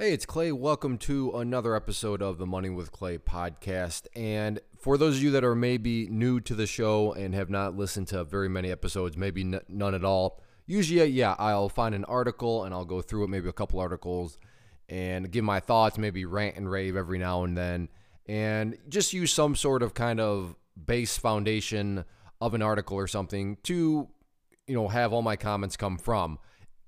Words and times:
Hey, 0.00 0.14
it's 0.14 0.24
Clay. 0.24 0.50
Welcome 0.50 0.96
to 1.00 1.30
another 1.32 1.76
episode 1.76 2.22
of 2.22 2.38
the 2.38 2.46
Money 2.46 2.70
with 2.70 2.90
Clay 2.90 3.18
podcast. 3.18 4.06
And 4.16 4.58
for 4.78 4.96
those 4.96 5.18
of 5.18 5.22
you 5.22 5.30
that 5.32 5.44
are 5.44 5.54
maybe 5.54 6.08
new 6.08 6.40
to 6.40 6.54
the 6.54 6.66
show 6.66 7.12
and 7.12 7.34
have 7.34 7.50
not 7.50 7.76
listened 7.76 8.08
to 8.08 8.24
very 8.24 8.48
many 8.48 8.70
episodes, 8.70 9.18
maybe 9.18 9.42
n- 9.42 9.60
none 9.68 9.94
at 9.94 10.02
all, 10.02 10.40
usually, 10.66 11.04
yeah, 11.10 11.36
I'll 11.38 11.68
find 11.68 11.94
an 11.94 12.06
article 12.06 12.64
and 12.64 12.72
I'll 12.72 12.86
go 12.86 13.02
through 13.02 13.24
it, 13.24 13.28
maybe 13.28 13.50
a 13.50 13.52
couple 13.52 13.78
articles, 13.78 14.38
and 14.88 15.30
give 15.30 15.44
my 15.44 15.60
thoughts, 15.60 15.98
maybe 15.98 16.24
rant 16.24 16.56
and 16.56 16.70
rave 16.70 16.96
every 16.96 17.18
now 17.18 17.44
and 17.44 17.54
then, 17.54 17.90
and 18.24 18.78
just 18.88 19.12
use 19.12 19.30
some 19.30 19.54
sort 19.54 19.82
of 19.82 19.92
kind 19.92 20.18
of 20.18 20.56
base 20.82 21.18
foundation 21.18 22.06
of 22.40 22.54
an 22.54 22.62
article 22.62 22.96
or 22.96 23.06
something 23.06 23.58
to, 23.64 24.08
you 24.66 24.74
know, 24.74 24.88
have 24.88 25.12
all 25.12 25.20
my 25.20 25.36
comments 25.36 25.76
come 25.76 25.98
from. 25.98 26.38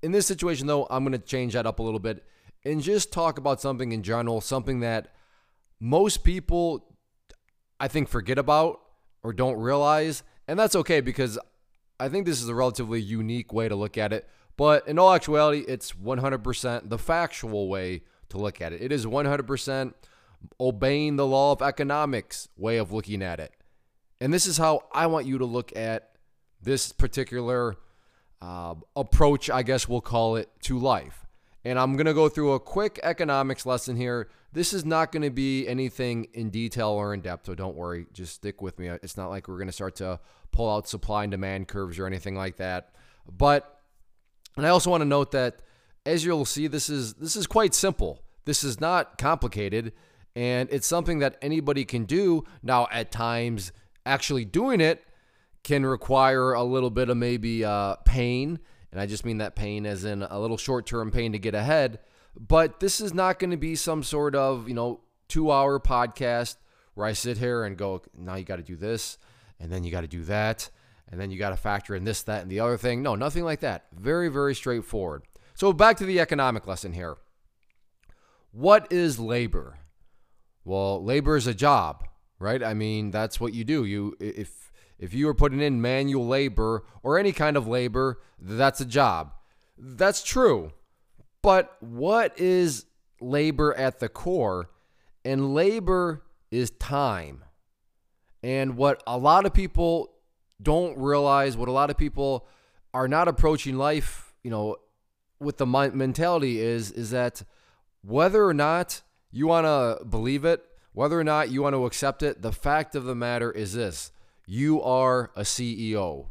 In 0.01 0.13
this 0.13 0.25
situation, 0.25 0.65
though, 0.65 0.87
I'm 0.89 1.03
going 1.03 1.11
to 1.11 1.19
change 1.19 1.53
that 1.53 1.67
up 1.67 1.77
a 1.77 1.83
little 1.83 1.99
bit 1.99 2.25
and 2.65 2.81
just 2.81 3.11
talk 3.11 3.37
about 3.37 3.61
something 3.61 3.91
in 3.91 4.03
general, 4.03 4.41
something 4.41 4.79
that 4.81 5.13
most 5.79 6.23
people, 6.23 6.85
I 7.79 7.87
think, 7.87 8.07
forget 8.07 8.37
about 8.37 8.79
or 9.21 9.33
don't 9.33 9.59
realize. 9.59 10.23
And 10.47 10.57
that's 10.57 10.75
okay 10.75 11.01
because 11.01 11.37
I 11.99 12.09
think 12.09 12.25
this 12.25 12.41
is 12.41 12.49
a 12.49 12.55
relatively 12.55 13.01
unique 13.01 13.53
way 13.53 13.67
to 13.67 13.75
look 13.75 13.97
at 13.97 14.13
it. 14.13 14.27
But 14.55 14.87
in 14.87 14.99
all 14.99 15.13
actuality, 15.13 15.65
it's 15.67 15.93
100% 15.93 16.89
the 16.89 16.97
factual 16.97 17.69
way 17.69 18.03
to 18.29 18.37
look 18.37 18.61
at 18.61 18.73
it. 18.73 18.81
It 18.81 18.91
is 18.91 19.05
100% 19.05 19.93
obeying 20.59 21.15
the 21.15 21.25
law 21.25 21.53
of 21.53 21.61
economics 21.61 22.49
way 22.57 22.77
of 22.77 22.91
looking 22.91 23.21
at 23.21 23.39
it. 23.39 23.51
And 24.19 24.33
this 24.33 24.45
is 24.45 24.57
how 24.57 24.83
I 24.93 25.07
want 25.07 25.25
you 25.25 25.37
to 25.39 25.45
look 25.45 25.75
at 25.75 26.11
this 26.61 26.91
particular 26.91 27.75
uh, 28.41 28.75
approach, 28.95 29.49
I 29.49 29.63
guess 29.63 29.87
we'll 29.87 30.01
call 30.01 30.35
it, 30.35 30.49
to 30.63 30.77
life. 30.77 31.22
And 31.65 31.79
I'm 31.79 31.95
going 31.95 32.07
to 32.07 32.13
go 32.13 32.27
through 32.27 32.53
a 32.53 32.59
quick 32.59 32.99
economics 33.03 33.65
lesson 33.65 33.95
here. 33.95 34.29
This 34.51 34.73
is 34.73 34.83
not 34.83 35.11
going 35.11 35.23
to 35.23 35.29
be 35.29 35.67
anything 35.67 36.27
in 36.33 36.49
detail 36.49 36.89
or 36.89 37.13
in 37.13 37.21
depth, 37.21 37.45
so 37.45 37.55
don't 37.55 37.75
worry. 37.75 38.05
Just 38.13 38.35
stick 38.35 38.61
with 38.61 38.77
me. 38.79 38.87
It's 38.87 39.15
not 39.15 39.29
like 39.29 39.47
we're 39.47 39.57
going 39.57 39.67
to 39.67 39.73
start 39.73 39.95
to 39.95 40.19
pull 40.51 40.69
out 40.69 40.87
supply 40.87 41.23
and 41.23 41.31
demand 41.31 41.67
curves 41.67 41.97
or 41.99 42.05
anything 42.05 42.35
like 42.35 42.57
that. 42.57 42.93
But 43.31 43.79
and 44.55 44.65
I 44.65 44.69
also 44.69 44.89
want 44.89 45.01
to 45.01 45.05
note 45.05 45.31
that 45.31 45.61
as 46.05 46.23
you'll 46.23 46.45
see 46.45 46.67
this 46.67 46.89
is 46.89 47.13
this 47.15 47.35
is 47.35 47.47
quite 47.47 47.73
simple. 47.73 48.21
This 48.45 48.63
is 48.63 48.79
not 48.79 49.17
complicated 49.17 49.93
and 50.35 50.69
it's 50.71 50.87
something 50.87 51.19
that 51.19 51.37
anybody 51.41 51.85
can 51.85 52.05
do. 52.05 52.43
Now 52.61 52.87
at 52.91 53.11
times 53.11 53.71
actually 54.05 54.45
doing 54.45 54.81
it 54.81 55.03
can 55.63 55.85
require 55.85 56.53
a 56.53 56.63
little 56.63 56.89
bit 56.89 57.09
of 57.09 57.17
maybe 57.17 57.63
uh, 57.63 57.95
pain 58.05 58.59
and 58.93 59.01
I 59.01 59.07
just 59.07 59.25
mean 59.25 59.39
that 59.39 59.55
pain 59.55 59.87
as 59.87 60.05
in 60.05 60.21
a 60.21 60.39
little 60.39 60.55
short 60.55 60.85
term 60.85 61.09
pain 61.09 61.31
to 61.31 61.39
get 61.39 61.55
ahead. 61.55 61.97
But 62.39 62.79
this 62.79 63.01
is 63.01 63.11
not 63.11 63.39
going 63.39 63.49
to 63.49 63.57
be 63.57 63.75
some 63.75 64.03
sort 64.03 64.35
of, 64.35 64.67
you 64.67 64.75
know, 64.75 64.99
two 65.27 65.51
hour 65.51 65.79
podcast 65.79 66.57
where 66.93 67.07
I 67.07 67.13
sit 67.13 67.39
here 67.39 67.63
and 67.63 67.75
go, 67.75 68.03
now 68.15 68.35
you 68.35 68.43
got 68.43 68.57
to 68.57 68.63
do 68.63 68.75
this, 68.75 69.17
and 69.59 69.71
then 69.71 69.83
you 69.83 69.89
got 69.89 70.01
to 70.01 70.07
do 70.07 70.21
that, 70.25 70.69
and 71.09 71.19
then 71.19 71.31
you 71.31 71.39
got 71.39 71.49
to 71.49 71.57
factor 71.57 71.95
in 71.95 72.03
this, 72.03 72.21
that, 72.23 72.43
and 72.43 72.51
the 72.51 72.59
other 72.59 72.77
thing. 72.77 73.01
No, 73.01 73.15
nothing 73.15 73.43
like 73.43 73.61
that. 73.61 73.85
Very, 73.91 74.29
very 74.29 74.53
straightforward. 74.53 75.23
So 75.55 75.73
back 75.73 75.97
to 75.97 76.05
the 76.05 76.19
economic 76.19 76.67
lesson 76.67 76.93
here. 76.93 77.15
What 78.51 78.91
is 78.91 79.17
labor? 79.17 79.79
Well, 80.65 81.03
labor 81.03 81.35
is 81.35 81.47
a 81.47 81.55
job, 81.55 82.07
right? 82.37 82.61
I 82.61 82.75
mean, 82.75 83.09
that's 83.09 83.39
what 83.39 83.55
you 83.55 83.63
do. 83.63 83.85
You 83.85 84.15
if 84.19 84.71
if 84.99 85.13
you 85.13 85.27
are 85.27 85.33
putting 85.33 85.61
in 85.61 85.81
manual 85.81 86.27
labor 86.27 86.83
or 87.01 87.17
any 87.17 87.31
kind 87.31 87.57
of 87.57 87.67
labor, 87.67 88.21
that's 88.39 88.79
a 88.79 88.85
job. 88.85 89.33
That's 89.77 90.23
true. 90.23 90.71
But 91.41 91.75
what 91.81 92.39
is 92.39 92.85
labor 93.19 93.73
at 93.75 93.99
the 93.99 94.09
core? 94.09 94.69
And 95.25 95.53
labor 95.53 96.23
is 96.51 96.71
time. 96.71 97.43
And 98.41 98.77
what 98.77 99.01
a 99.07 99.17
lot 99.17 99.45
of 99.45 99.53
people 99.53 100.11
don't 100.61 100.97
realize, 100.97 101.57
what 101.57 101.69
a 101.69 101.71
lot 101.71 101.89
of 101.89 101.97
people 101.97 102.47
are 102.93 103.07
not 103.07 103.27
approaching 103.27 103.77
life, 103.77 104.33
you 104.43 104.51
know, 104.51 104.77
with 105.39 105.57
the 105.57 105.65
mentality 105.65 106.59
is 106.61 106.91
is 106.91 107.11
that 107.11 107.43
whether 108.01 108.45
or 108.45 108.53
not 108.53 109.01
you 109.31 109.47
want 109.47 109.65
to 109.65 110.05
believe 110.05 110.45
it, 110.45 110.63
whether 110.93 111.19
or 111.19 111.23
not 111.23 111.49
you 111.49 111.61
want 111.61 111.73
to 111.73 111.85
accept 111.85 112.23
it, 112.23 112.41
the 112.41 112.51
fact 112.51 112.95
of 112.95 113.03
the 113.03 113.15
matter 113.15 113.51
is 113.51 113.73
this 113.73 114.11
you 114.53 114.83
are 114.83 115.31
a 115.35 115.41
CEO. 115.41 116.27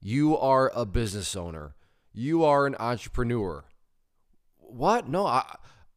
You 0.00 0.34
are 0.38 0.72
a 0.74 0.86
business 0.86 1.36
owner. 1.36 1.74
You 2.10 2.42
are 2.42 2.64
an 2.64 2.74
entrepreneur. 2.80 3.66
What? 4.56 5.10
No, 5.10 5.26
I, 5.26 5.44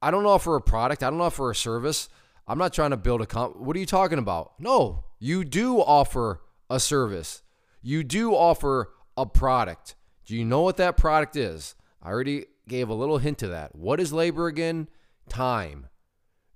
I 0.02 0.12
don't 0.12 0.26
offer 0.26 0.58
a 0.58 0.62
product. 0.62 1.04
I 1.04 1.10
don't 1.10 1.22
offer 1.22 1.50
a 1.50 1.56
service. 1.56 2.10
I'm 2.46 2.58
not 2.58 2.74
trying 2.74 2.90
to 2.90 2.98
build 2.98 3.22
a 3.22 3.26
comp. 3.26 3.56
What 3.56 3.78
are 3.78 3.80
you 3.80 3.86
talking 3.86 4.20
about? 4.20 4.60
No, 4.60 5.06
you 5.20 5.46
do 5.46 5.80
offer 5.80 6.42
a 6.70 6.82
service. 6.82 7.44
You 7.82 8.04
do 8.04 8.34
offer 8.34 8.90
a 9.16 9.26
product. 9.26 9.96
Do 10.26 10.36
you 10.36 10.44
know 10.44 10.64
what 10.64 10.76
that 10.78 10.98
product 10.98 11.38
is? 11.38 11.76
I 12.04 12.10
already 12.10 12.48
gave 12.68 12.90
a 12.90 12.94
little 12.94 13.20
hint 13.20 13.38
to 13.38 13.48
that. 13.48 13.74
What 13.74 14.02
is 14.02 14.12
labor 14.12 14.48
again? 14.48 14.90
Time. 15.30 15.88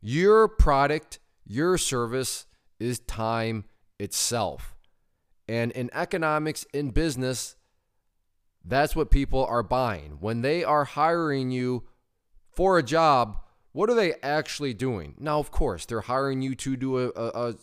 Your 0.01 0.49
product, 0.49 1.19
your 1.45 1.77
service 1.77 2.45
is 2.77 2.99
time 2.99 3.63
itself. 3.97 4.72
And 5.47 5.71
in 5.71 5.89
economics, 5.93 6.65
in 6.73 6.91
business, 6.91 7.55
that's 8.63 8.95
what 8.95 9.11
people 9.11 9.45
are 9.45 9.63
buying. 9.63 10.17
When 10.19 10.41
they 10.41 10.63
are 10.63 10.85
hiring 10.85 11.51
you 11.51 11.83
for 12.51 12.77
a 12.77 12.83
job, 12.83 13.37
what 13.73 13.89
are 13.89 13.95
they 13.95 14.13
actually 14.21 14.73
doing? 14.73 15.15
Now, 15.19 15.39
of 15.39 15.51
course, 15.51 15.85
they're 15.85 16.01
hiring 16.01 16.41
you 16.41 16.55
to 16.55 16.77
do 16.77 16.97
a, 16.99 17.09
a, 17.15 17.55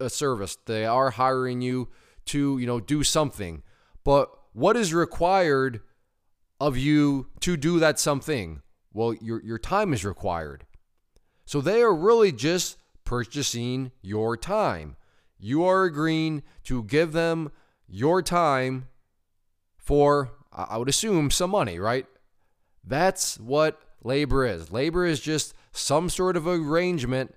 a 0.00 0.08
service. 0.08 0.56
They 0.64 0.86
are 0.86 1.10
hiring 1.10 1.60
you 1.60 1.88
to, 2.26 2.58
you 2.58 2.66
know, 2.66 2.80
do 2.80 3.02
something. 3.02 3.62
But 4.04 4.30
what 4.52 4.76
is 4.76 4.94
required 4.94 5.80
of 6.60 6.76
you 6.76 7.28
to 7.40 7.56
do 7.56 7.78
that 7.80 7.98
something? 7.98 8.62
Well, 8.92 9.14
your, 9.14 9.42
your 9.42 9.58
time 9.58 9.92
is 9.92 10.04
required. 10.04 10.64
So 11.44 11.60
they 11.60 11.82
are 11.82 11.94
really 11.94 12.32
just 12.32 12.78
purchasing 13.04 13.90
your 14.02 14.36
time. 14.36 14.96
You 15.38 15.64
are 15.64 15.84
agreeing 15.84 16.42
to 16.64 16.82
give 16.84 17.12
them 17.12 17.52
your 17.86 18.22
time 18.22 18.88
for, 19.76 20.30
I 20.52 20.76
would 20.76 20.88
assume, 20.88 21.30
some 21.30 21.50
money, 21.50 21.78
right? 21.78 22.06
That's 22.84 23.38
what 23.38 23.80
labor 24.02 24.44
is. 24.46 24.70
Labor 24.72 25.04
is 25.06 25.20
just 25.20 25.54
some 25.72 26.08
sort 26.08 26.36
of 26.36 26.46
arrangement 26.46 27.34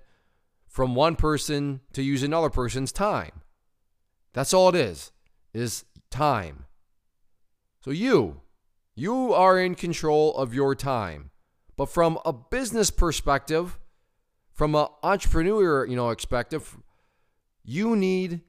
from 0.66 0.94
one 0.94 1.16
person 1.16 1.80
to 1.92 2.02
use 2.02 2.22
another 2.22 2.50
person's 2.50 2.92
time. 2.92 3.42
That's 4.32 4.54
all 4.54 4.70
it 4.70 4.74
is, 4.74 5.12
is 5.52 5.84
time. 6.10 6.64
So 7.84 7.90
you, 7.90 8.40
you 8.94 9.32
are 9.32 9.58
in 9.58 9.74
control 9.74 10.36
of 10.36 10.54
your 10.54 10.74
time. 10.74 11.30
But 11.76 11.86
from 11.86 12.18
a 12.24 12.32
business 12.32 12.90
perspective, 12.90 13.78
from 14.52 14.74
an 14.74 14.86
entrepreneur, 15.02 15.84
you 15.86 15.96
know, 15.96 16.08
perspective, 16.08 16.76
you 17.64 17.96
need 17.96 18.40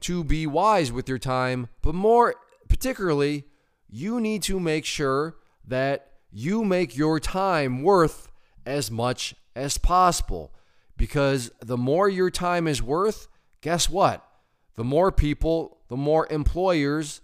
to 0.00 0.24
be 0.24 0.46
wise 0.46 0.92
with 0.92 1.08
your 1.08 1.18
time, 1.18 1.68
but 1.82 1.94
more 1.94 2.34
particularly, 2.68 3.44
you 3.88 4.20
need 4.20 4.42
to 4.44 4.60
make 4.60 4.84
sure 4.84 5.36
that 5.66 6.12
you 6.30 6.64
make 6.64 6.96
your 6.96 7.18
time 7.18 7.82
worth 7.82 8.30
as 8.64 8.90
much 8.90 9.34
as 9.56 9.78
possible. 9.78 10.52
Because 10.96 11.50
the 11.60 11.76
more 11.76 12.08
your 12.08 12.30
time 12.30 12.66
is 12.66 12.82
worth, 12.82 13.28
guess 13.60 13.88
what? 13.88 14.26
The 14.74 14.84
more 14.84 15.10
people, 15.12 15.78
the 15.88 15.96
more 15.96 16.26
employers 16.30 17.20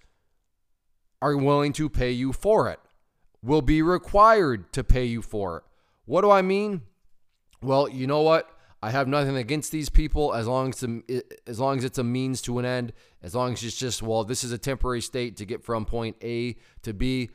are 1.20 1.36
willing 1.36 1.72
to 1.74 1.88
pay 1.88 2.10
you 2.10 2.32
for 2.32 2.68
it, 2.70 2.80
will 3.42 3.62
be 3.62 3.82
required 3.82 4.72
to 4.72 4.84
pay 4.84 5.04
you 5.04 5.22
for 5.22 5.58
it. 5.58 5.64
What 6.04 6.22
do 6.22 6.30
I 6.30 6.42
mean? 6.42 6.82
Well, 7.62 7.88
you 7.88 8.06
know 8.06 8.22
what? 8.22 8.50
I 8.84 8.90
have 8.90 9.08
nothing 9.08 9.34
against 9.34 9.72
these 9.72 9.88
people 9.88 10.34
as 10.34 10.46
long 10.46 10.68
as 10.68 10.84
as 11.46 11.58
long 11.58 11.78
as 11.78 11.84
it's 11.84 11.96
a 11.96 12.04
means 12.04 12.42
to 12.42 12.58
an 12.58 12.66
end. 12.66 12.92
As 13.22 13.34
long 13.34 13.54
as 13.54 13.64
it's 13.64 13.78
just 13.78 14.02
well, 14.02 14.24
this 14.24 14.44
is 14.44 14.52
a 14.52 14.58
temporary 14.58 15.00
state 15.00 15.38
to 15.38 15.46
get 15.46 15.64
from 15.64 15.86
point 15.86 16.16
A 16.22 16.56
to 16.82 16.92
B. 16.92 17.30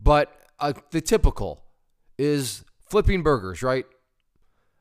But 0.00 0.32
uh, 0.60 0.72
the 0.92 1.00
typical 1.00 1.64
is 2.16 2.64
flipping 2.78 3.24
burgers, 3.24 3.60
right? 3.60 3.86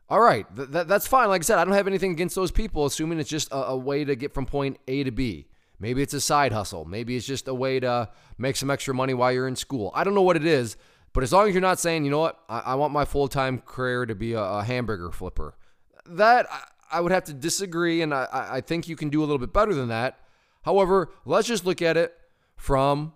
All 0.07 0.21
right, 0.21 0.45
th- 0.55 0.71
th- 0.71 0.85
that's 0.85 1.07
fine. 1.07 1.29
Like 1.29 1.41
I 1.41 1.45
said, 1.45 1.57
I 1.57 1.65
don't 1.65 1.73
have 1.73 1.87
anything 1.87 2.11
against 2.11 2.35
those 2.35 2.51
people, 2.51 2.85
assuming 2.85 3.19
it's 3.19 3.27
just 3.27 3.51
a-, 3.51 3.69
a 3.69 3.77
way 3.77 4.05
to 4.05 4.15
get 4.15 4.35
from 4.35 4.45
point 4.45 4.77
A 4.87 5.03
to 5.03 5.09
B. 5.11 5.47
Maybe 5.79 6.03
it's 6.03 6.13
a 6.13 6.21
side 6.21 6.51
hustle. 6.51 6.85
Maybe 6.85 7.15
it's 7.15 7.25
just 7.25 7.47
a 7.47 7.55
way 7.55 7.79
to 7.79 8.07
make 8.37 8.55
some 8.55 8.69
extra 8.69 8.93
money 8.93 9.15
while 9.15 9.31
you're 9.31 9.47
in 9.47 9.55
school. 9.55 9.91
I 9.95 10.03
don't 10.03 10.13
know 10.13 10.21
what 10.21 10.35
it 10.35 10.45
is, 10.45 10.77
but 11.11 11.23
as 11.23 11.33
long 11.33 11.47
as 11.47 11.55
you're 11.55 11.61
not 11.61 11.79
saying, 11.79 12.05
you 12.05 12.11
know 12.11 12.19
what, 12.19 12.37
I, 12.47 12.59
I 12.59 12.75
want 12.75 12.93
my 12.93 13.03
full 13.03 13.27
time 13.27 13.57
career 13.57 14.05
to 14.05 14.13
be 14.13 14.33
a, 14.33 14.43
a 14.43 14.63
hamburger 14.63 15.11
flipper 15.11 15.55
that 16.05 16.47
I 16.91 17.01
would 17.01 17.11
have 17.11 17.23
to 17.25 17.33
disagree, 17.33 18.01
and 18.01 18.13
I, 18.13 18.27
I 18.31 18.61
think 18.61 18.87
you 18.87 18.95
can 18.95 19.09
do 19.09 19.19
a 19.19 19.25
little 19.25 19.37
bit 19.37 19.53
better 19.53 19.73
than 19.73 19.89
that. 19.89 20.19
However, 20.63 21.09
let's 21.25 21.47
just 21.47 21.65
look 21.65 21.81
at 21.81 21.97
it 21.97 22.15
from 22.55 23.13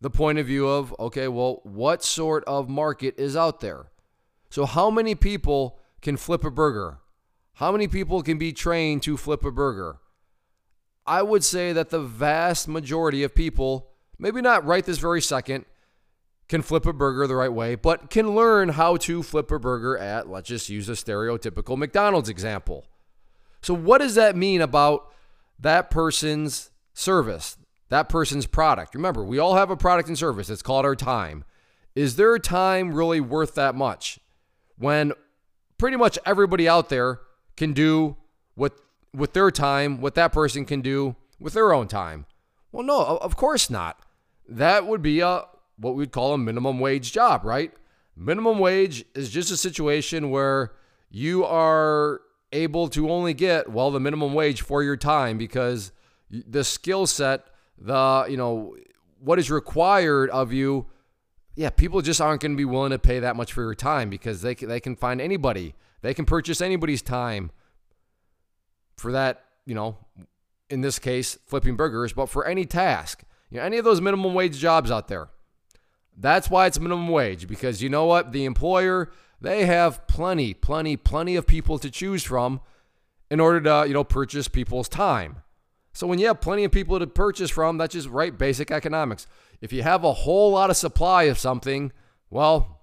the 0.00 0.10
point 0.10 0.38
of 0.38 0.46
view 0.46 0.68
of 0.68 0.94
okay, 0.98 1.28
well, 1.28 1.60
what 1.64 2.04
sort 2.04 2.44
of 2.44 2.68
market 2.68 3.18
is 3.18 3.36
out 3.36 3.60
there? 3.60 3.86
So, 4.50 4.66
how 4.66 4.90
many 4.90 5.14
people 5.14 5.78
can 6.02 6.16
flip 6.16 6.44
a 6.44 6.50
burger? 6.50 6.98
How 7.54 7.72
many 7.72 7.88
people 7.88 8.22
can 8.22 8.38
be 8.38 8.52
trained 8.52 9.02
to 9.04 9.16
flip 9.16 9.44
a 9.44 9.50
burger? 9.50 9.98
I 11.06 11.22
would 11.22 11.44
say 11.44 11.72
that 11.72 11.90
the 11.90 12.00
vast 12.00 12.68
majority 12.68 13.22
of 13.22 13.34
people, 13.34 13.90
maybe 14.18 14.40
not 14.40 14.64
right 14.64 14.84
this 14.84 14.98
very 14.98 15.20
second, 15.20 15.64
can 16.52 16.60
flip 16.60 16.84
a 16.84 16.92
burger 16.92 17.26
the 17.26 17.34
right 17.34 17.50
way, 17.50 17.74
but 17.74 18.10
can 18.10 18.34
learn 18.34 18.68
how 18.68 18.94
to 18.94 19.22
flip 19.22 19.50
a 19.50 19.58
burger 19.58 19.96
at, 19.96 20.28
let's 20.28 20.50
just 20.50 20.68
use 20.68 20.86
a 20.86 20.92
stereotypical 20.92 21.78
McDonald's 21.78 22.28
example. 22.28 22.84
So, 23.62 23.72
what 23.72 24.02
does 24.02 24.16
that 24.16 24.36
mean 24.36 24.60
about 24.60 25.10
that 25.58 25.88
person's 25.88 26.70
service, 26.92 27.56
that 27.88 28.10
person's 28.10 28.44
product? 28.44 28.94
Remember, 28.94 29.24
we 29.24 29.38
all 29.38 29.54
have 29.54 29.70
a 29.70 29.78
product 29.78 30.10
and 30.10 30.18
service. 30.18 30.50
It's 30.50 30.60
called 30.60 30.84
our 30.84 30.94
time. 30.94 31.44
Is 31.94 32.16
their 32.16 32.38
time 32.38 32.92
really 32.92 33.18
worth 33.18 33.54
that 33.54 33.74
much 33.74 34.20
when 34.76 35.14
pretty 35.78 35.96
much 35.96 36.18
everybody 36.26 36.68
out 36.68 36.90
there 36.90 37.20
can 37.56 37.72
do 37.72 38.18
what 38.56 38.74
with 39.14 39.32
their 39.32 39.50
time 39.50 40.02
what 40.02 40.16
that 40.16 40.34
person 40.34 40.66
can 40.66 40.82
do 40.82 41.16
with 41.40 41.54
their 41.54 41.72
own 41.72 41.88
time? 41.88 42.26
Well, 42.72 42.84
no, 42.84 43.00
of 43.02 43.36
course 43.36 43.70
not. 43.70 43.98
That 44.46 44.86
would 44.86 45.00
be 45.00 45.20
a 45.20 45.44
what 45.82 45.94
we'd 45.94 46.12
call 46.12 46.34
a 46.34 46.38
minimum 46.38 46.78
wage 46.78 47.12
job, 47.12 47.44
right? 47.44 47.72
Minimum 48.16 48.58
wage 48.58 49.04
is 49.14 49.30
just 49.30 49.50
a 49.50 49.56
situation 49.56 50.30
where 50.30 50.72
you 51.10 51.44
are 51.44 52.20
able 52.52 52.88
to 52.88 53.10
only 53.10 53.34
get 53.34 53.70
well 53.70 53.90
the 53.90 54.00
minimum 54.00 54.34
wage 54.34 54.62
for 54.62 54.82
your 54.82 54.96
time 54.96 55.38
because 55.38 55.92
the 56.30 56.64
skill 56.64 57.06
set, 57.06 57.46
the 57.78 58.26
you 58.28 58.36
know 58.36 58.76
what 59.18 59.38
is 59.38 59.50
required 59.50 60.30
of 60.30 60.52
you, 60.52 60.86
yeah, 61.54 61.70
people 61.70 62.00
just 62.00 62.20
aren't 62.20 62.40
going 62.40 62.52
to 62.52 62.56
be 62.56 62.64
willing 62.64 62.90
to 62.90 62.98
pay 62.98 63.20
that 63.20 63.36
much 63.36 63.52
for 63.52 63.62
your 63.62 63.74
time 63.74 64.10
because 64.10 64.42
they 64.42 64.54
can, 64.54 64.68
they 64.68 64.80
can 64.80 64.96
find 64.96 65.20
anybody, 65.20 65.74
they 66.00 66.14
can 66.14 66.24
purchase 66.24 66.60
anybody's 66.60 67.02
time 67.02 67.50
for 68.96 69.12
that, 69.12 69.44
you 69.66 69.74
know, 69.74 69.98
in 70.70 70.80
this 70.80 70.98
case, 70.98 71.38
flipping 71.46 71.76
burgers, 71.76 72.12
but 72.12 72.26
for 72.26 72.46
any 72.46 72.64
task, 72.64 73.22
you 73.50 73.58
know, 73.58 73.64
any 73.64 73.76
of 73.76 73.84
those 73.84 74.00
minimum 74.00 74.32
wage 74.34 74.58
jobs 74.58 74.90
out 74.90 75.08
there. 75.08 75.28
That's 76.16 76.50
why 76.50 76.66
it's 76.66 76.78
minimum 76.78 77.08
wage 77.08 77.48
because 77.48 77.82
you 77.82 77.88
know 77.88 78.06
what? 78.06 78.32
The 78.32 78.44
employer, 78.44 79.10
they 79.40 79.66
have 79.66 80.06
plenty, 80.06 80.54
plenty, 80.54 80.96
plenty 80.96 81.36
of 81.36 81.46
people 81.46 81.78
to 81.78 81.90
choose 81.90 82.22
from 82.22 82.60
in 83.30 83.40
order 83.40 83.60
to, 83.62 83.88
you 83.88 83.94
know, 83.94 84.04
purchase 84.04 84.48
people's 84.48 84.88
time. 84.88 85.42
So 85.92 86.06
when 86.06 86.18
you 86.18 86.26
have 86.26 86.40
plenty 86.40 86.64
of 86.64 86.72
people 86.72 86.98
to 86.98 87.06
purchase 87.06 87.50
from, 87.50 87.78
that's 87.78 87.92
just 87.92 88.08
right 88.08 88.36
basic 88.36 88.70
economics. 88.70 89.26
If 89.60 89.72
you 89.72 89.82
have 89.82 90.04
a 90.04 90.12
whole 90.12 90.52
lot 90.52 90.70
of 90.70 90.76
supply 90.76 91.24
of 91.24 91.38
something, 91.38 91.92
well, 92.30 92.80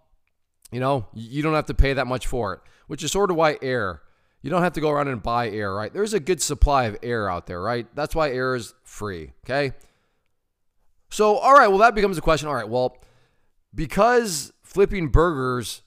you 0.71 0.79
know, 0.79 1.07
you 1.13 1.41
don't 1.41 1.55
have 1.55 1.65
to 1.67 1.73
pay 1.73 1.93
that 1.93 2.07
much 2.07 2.27
for 2.27 2.53
it, 2.53 2.59
which 2.87 3.03
is 3.03 3.11
sort 3.11 3.31
of 3.31 3.37
why 3.37 3.57
air. 3.61 4.01
You 4.41 4.49
don't 4.49 4.61
have 4.61 4.73
to 4.73 4.81
go 4.81 4.89
around 4.89 5.09
and 5.09 5.21
buy 5.21 5.49
air, 5.49 5.73
right? 5.73 5.91
There's 5.91 6.13
a 6.13 6.19
good 6.19 6.41
supply 6.41 6.85
of 6.85 6.97
air 7.03 7.29
out 7.29 7.47
there, 7.47 7.61
right? 7.61 7.87
That's 7.95 8.15
why 8.15 8.31
air 8.31 8.55
is 8.55 8.73
free, 8.83 9.33
okay? 9.43 9.73
So, 11.09 11.37
all 11.37 11.53
right, 11.53 11.67
well, 11.67 11.79
that 11.79 11.95
becomes 11.95 12.17
a 12.17 12.21
question. 12.21 12.47
All 12.47 12.55
right, 12.55 12.69
well, 12.69 12.97
because 13.73 14.51
flipping 14.63 15.07
burgers 15.09 15.81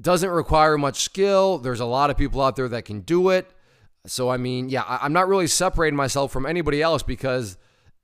doesn't 0.00 0.30
require 0.30 0.76
much 0.76 1.02
skill, 1.02 1.58
there's 1.58 1.80
a 1.80 1.84
lot 1.84 2.10
of 2.10 2.16
people 2.16 2.40
out 2.40 2.56
there 2.56 2.68
that 2.68 2.84
can 2.84 3.00
do 3.00 3.30
it. 3.30 3.50
So, 4.06 4.28
I 4.28 4.36
mean, 4.36 4.68
yeah, 4.68 4.84
I'm 4.86 5.12
not 5.12 5.28
really 5.28 5.46
separating 5.46 5.96
myself 5.96 6.30
from 6.30 6.44
anybody 6.44 6.82
else 6.82 7.02
because, 7.02 7.56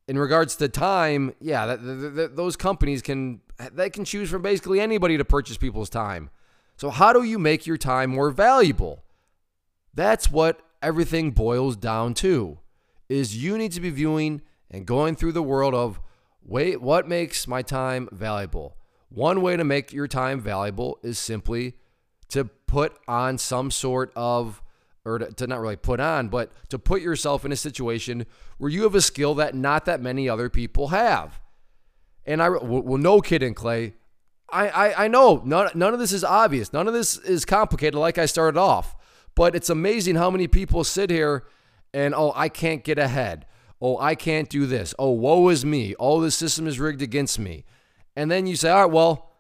in 0.08 0.19
regards 0.19 0.56
to 0.56 0.69
time, 0.69 1.34
yeah, 1.40 1.67
that, 1.67 1.84
that, 1.84 2.14
that, 2.14 2.37
those 2.37 2.56
companies 2.56 3.02
can 3.02 3.40
they 3.72 3.90
can 3.90 4.06
choose 4.06 4.31
from 4.31 4.40
basically 4.40 4.81
anybody 4.81 5.19
to 5.19 5.25
purchase 5.25 5.58
people's 5.58 5.90
time. 5.90 6.31
So, 6.76 6.88
how 6.88 7.12
do 7.12 7.22
you 7.22 7.38
make 7.38 7.67
your 7.67 7.76
time 7.76 8.11
more 8.11 8.31
valuable? 8.31 9.05
That's 9.93 10.31
what 10.31 10.62
everything 10.81 11.32
boils 11.32 11.76
down 11.76 12.14
to. 12.14 12.58
Is 13.11 13.43
you 13.43 13.58
need 13.58 13.72
to 13.72 13.81
be 13.81 13.90
viewing 13.90 14.40
and 14.70 14.87
going 14.87 15.17
through 15.17 15.32
the 15.32 15.43
world 15.43 15.75
of 15.75 16.00
Wait, 16.43 16.81
what 16.81 17.09
makes 17.09 17.47
my 17.47 17.63
time 17.63 18.09
valuable? 18.13 18.77
One 19.09 19.43
way 19.43 19.57
to 19.57 19.65
make 19.65 19.93
your 19.93 20.07
time 20.09 20.41
valuable 20.41 20.99
is 21.03 21.19
simply 21.19 21.75
to 22.29 22.45
put 22.45 22.97
on 23.09 23.39
some 23.39 23.71
sort 23.71 24.13
of, 24.15 24.63
or 25.05 25.19
to, 25.19 25.33
to, 25.33 25.47
not 25.47 25.61
really 25.61 25.77
put 25.77 26.01
on, 26.01 26.29
but 26.29 26.53
to 26.69 26.79
put 26.79 27.03
yourself 27.03 27.45
in 27.45 27.53
a 27.53 27.57
situation 27.57 28.27
where 28.59 28.71
you 28.71 28.85
have 28.85 28.95
a 28.95 29.01
skill 29.01 29.35
that 29.35 29.55
not 29.55 29.85
that 29.85 30.01
many 30.01 30.29
other 30.29 30.49
people 30.49 30.89
have. 30.89 31.41
And 32.25 32.43
I, 32.43 32.49
well, 32.49 32.99
no 32.99 33.21
kidding, 33.21 33.55
Clay. 33.55 33.95
I, 34.53 34.69
I, 34.69 35.05
I 35.05 35.09
know 35.09 35.43
none, 35.45 35.71
none 35.75 35.93
of 35.93 36.01
this 36.01 36.13
is 36.13 36.25
obvious. 36.25 36.73
None 36.73 36.87
of 36.87 36.95
this 36.95 37.17
is 37.19 37.45
complicated 37.45 37.95
like 37.95 38.19
I 38.19 38.27
started 38.27 38.59
off. 38.59 38.97
But 39.35 39.55
it's 39.55 39.71
amazing 39.71 40.17
how 40.17 40.31
many 40.31 40.47
people 40.47 40.85
sit 40.85 41.11
here 41.11 41.45
and, 41.93 42.15
oh, 42.15 42.33
I 42.37 42.49
can't 42.49 42.85
get 42.85 42.99
ahead. 42.99 43.47
Oh, 43.81 43.99
I 43.99 44.15
can't 44.15 44.49
do 44.49 44.67
this. 44.67 44.94
Oh, 44.99 45.11
woe 45.11 45.49
is 45.49 45.65
me. 45.65 45.94
Oh, 45.99 46.21
the 46.21 46.31
system 46.31 46.67
is 46.67 46.79
rigged 46.79 47.03
against 47.03 47.38
me. 47.38 47.65
And 48.15 48.31
then 48.31 48.47
you 48.47 48.56
say, 48.56 48.71
all 48.71 48.82
right, 48.82 48.93
well, 48.93 49.31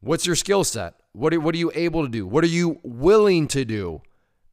what's 0.00 0.26
your 0.26 0.36
skill 0.36 0.64
set? 0.64 0.94
What 1.12 1.34
are, 1.34 1.40
what 1.40 1.54
are 1.54 1.58
you 1.58 1.70
able 1.74 2.04
to 2.04 2.08
do? 2.08 2.26
What 2.26 2.44
are 2.44 2.48
you 2.48 2.80
willing 2.82 3.48
to 3.48 3.64
do? 3.64 4.02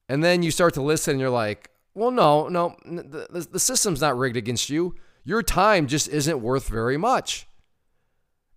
And 0.09 0.23
then 0.23 0.43
you 0.43 0.51
start 0.51 0.73
to 0.75 0.81
listen 0.81 1.11
and 1.11 1.19
you're 1.21 1.29
like, 1.29 1.69
well, 1.93 2.11
no, 2.11 2.49
no, 2.49 2.75
the, 2.85 3.47
the 3.51 3.59
system's 3.59 4.01
not 4.01 4.17
rigged 4.17 4.35
against 4.35 4.69
you. 4.69 4.95
Your 5.23 5.41
time 5.41 5.87
just 5.87 6.09
isn't 6.09 6.41
worth 6.41 6.67
very 6.67 6.97
much. 6.97 7.47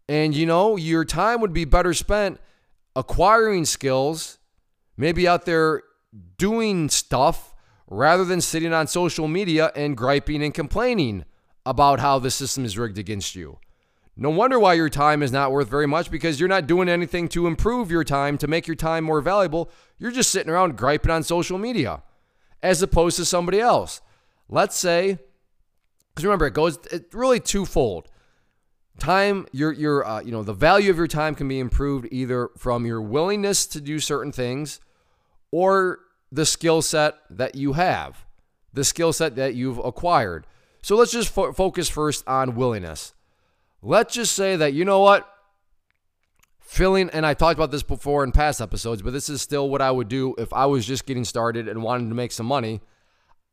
And 0.08 0.34
you 0.34 0.46
know, 0.46 0.76
your 0.76 1.04
time 1.04 1.40
would 1.40 1.52
be 1.52 1.64
better 1.64 1.94
spent 1.94 2.40
acquiring 2.96 3.64
skills, 3.64 4.38
maybe 4.96 5.28
out 5.28 5.44
there 5.44 5.82
doing 6.36 6.88
stuff 6.88 7.47
rather 7.88 8.24
than 8.24 8.40
sitting 8.40 8.72
on 8.72 8.86
social 8.86 9.26
media 9.26 9.72
and 9.74 9.96
griping 9.96 10.42
and 10.42 10.54
complaining 10.54 11.24
about 11.64 12.00
how 12.00 12.18
the 12.18 12.30
system 12.30 12.64
is 12.64 12.78
rigged 12.78 12.98
against 12.98 13.34
you. 13.34 13.58
No 14.16 14.30
wonder 14.30 14.58
why 14.58 14.74
your 14.74 14.88
time 14.88 15.22
is 15.22 15.30
not 15.30 15.52
worth 15.52 15.68
very 15.68 15.86
much 15.86 16.10
because 16.10 16.40
you're 16.40 16.48
not 16.48 16.66
doing 16.66 16.88
anything 16.88 17.28
to 17.28 17.46
improve 17.46 17.90
your 17.90 18.04
time, 18.04 18.36
to 18.38 18.48
make 18.48 18.66
your 18.66 18.74
time 18.74 19.04
more 19.04 19.20
valuable. 19.20 19.70
You're 19.98 20.10
just 20.10 20.30
sitting 20.30 20.50
around 20.50 20.76
griping 20.76 21.12
on 21.12 21.22
social 21.22 21.56
media 21.56 22.02
as 22.62 22.82
opposed 22.82 23.16
to 23.18 23.24
somebody 23.24 23.60
else. 23.60 24.00
Let's 24.48 24.76
say, 24.76 25.18
because 26.10 26.24
remember, 26.24 26.46
it 26.46 26.54
goes 26.54 26.78
it's 26.90 27.14
really 27.14 27.38
twofold. 27.38 28.08
Time, 28.98 29.46
your 29.52 29.72
your 29.72 30.04
uh, 30.04 30.20
you 30.20 30.32
know 30.32 30.42
the 30.42 30.52
value 30.52 30.90
of 30.90 30.96
your 30.96 31.06
time 31.06 31.36
can 31.36 31.46
be 31.46 31.60
improved 31.60 32.08
either 32.10 32.50
from 32.56 32.84
your 32.84 33.00
willingness 33.00 33.66
to 33.66 33.80
do 33.80 34.00
certain 34.00 34.32
things, 34.32 34.80
or 35.52 36.00
the 36.30 36.46
skill 36.46 36.82
set 36.82 37.14
that 37.30 37.54
you 37.54 37.74
have, 37.74 38.26
the 38.72 38.84
skill 38.84 39.12
set 39.12 39.36
that 39.36 39.54
you've 39.54 39.78
acquired. 39.78 40.46
So 40.82 40.96
let's 40.96 41.12
just 41.12 41.30
fo- 41.30 41.52
focus 41.52 41.88
first 41.88 42.26
on 42.26 42.54
willingness. 42.54 43.14
Let's 43.82 44.14
just 44.14 44.34
say 44.34 44.56
that, 44.56 44.72
you 44.72 44.84
know 44.84 45.00
what? 45.00 45.28
Filling, 46.60 47.08
and 47.10 47.24
I 47.24 47.34
talked 47.34 47.58
about 47.58 47.70
this 47.70 47.82
before 47.82 48.24
in 48.24 48.32
past 48.32 48.60
episodes, 48.60 49.00
but 49.00 49.12
this 49.12 49.30
is 49.30 49.40
still 49.40 49.70
what 49.70 49.80
I 49.80 49.90
would 49.90 50.08
do 50.08 50.34
if 50.36 50.52
I 50.52 50.66
was 50.66 50.84
just 50.84 51.06
getting 51.06 51.24
started 51.24 51.66
and 51.66 51.82
wanted 51.82 52.08
to 52.08 52.14
make 52.14 52.32
some 52.32 52.46
money. 52.46 52.82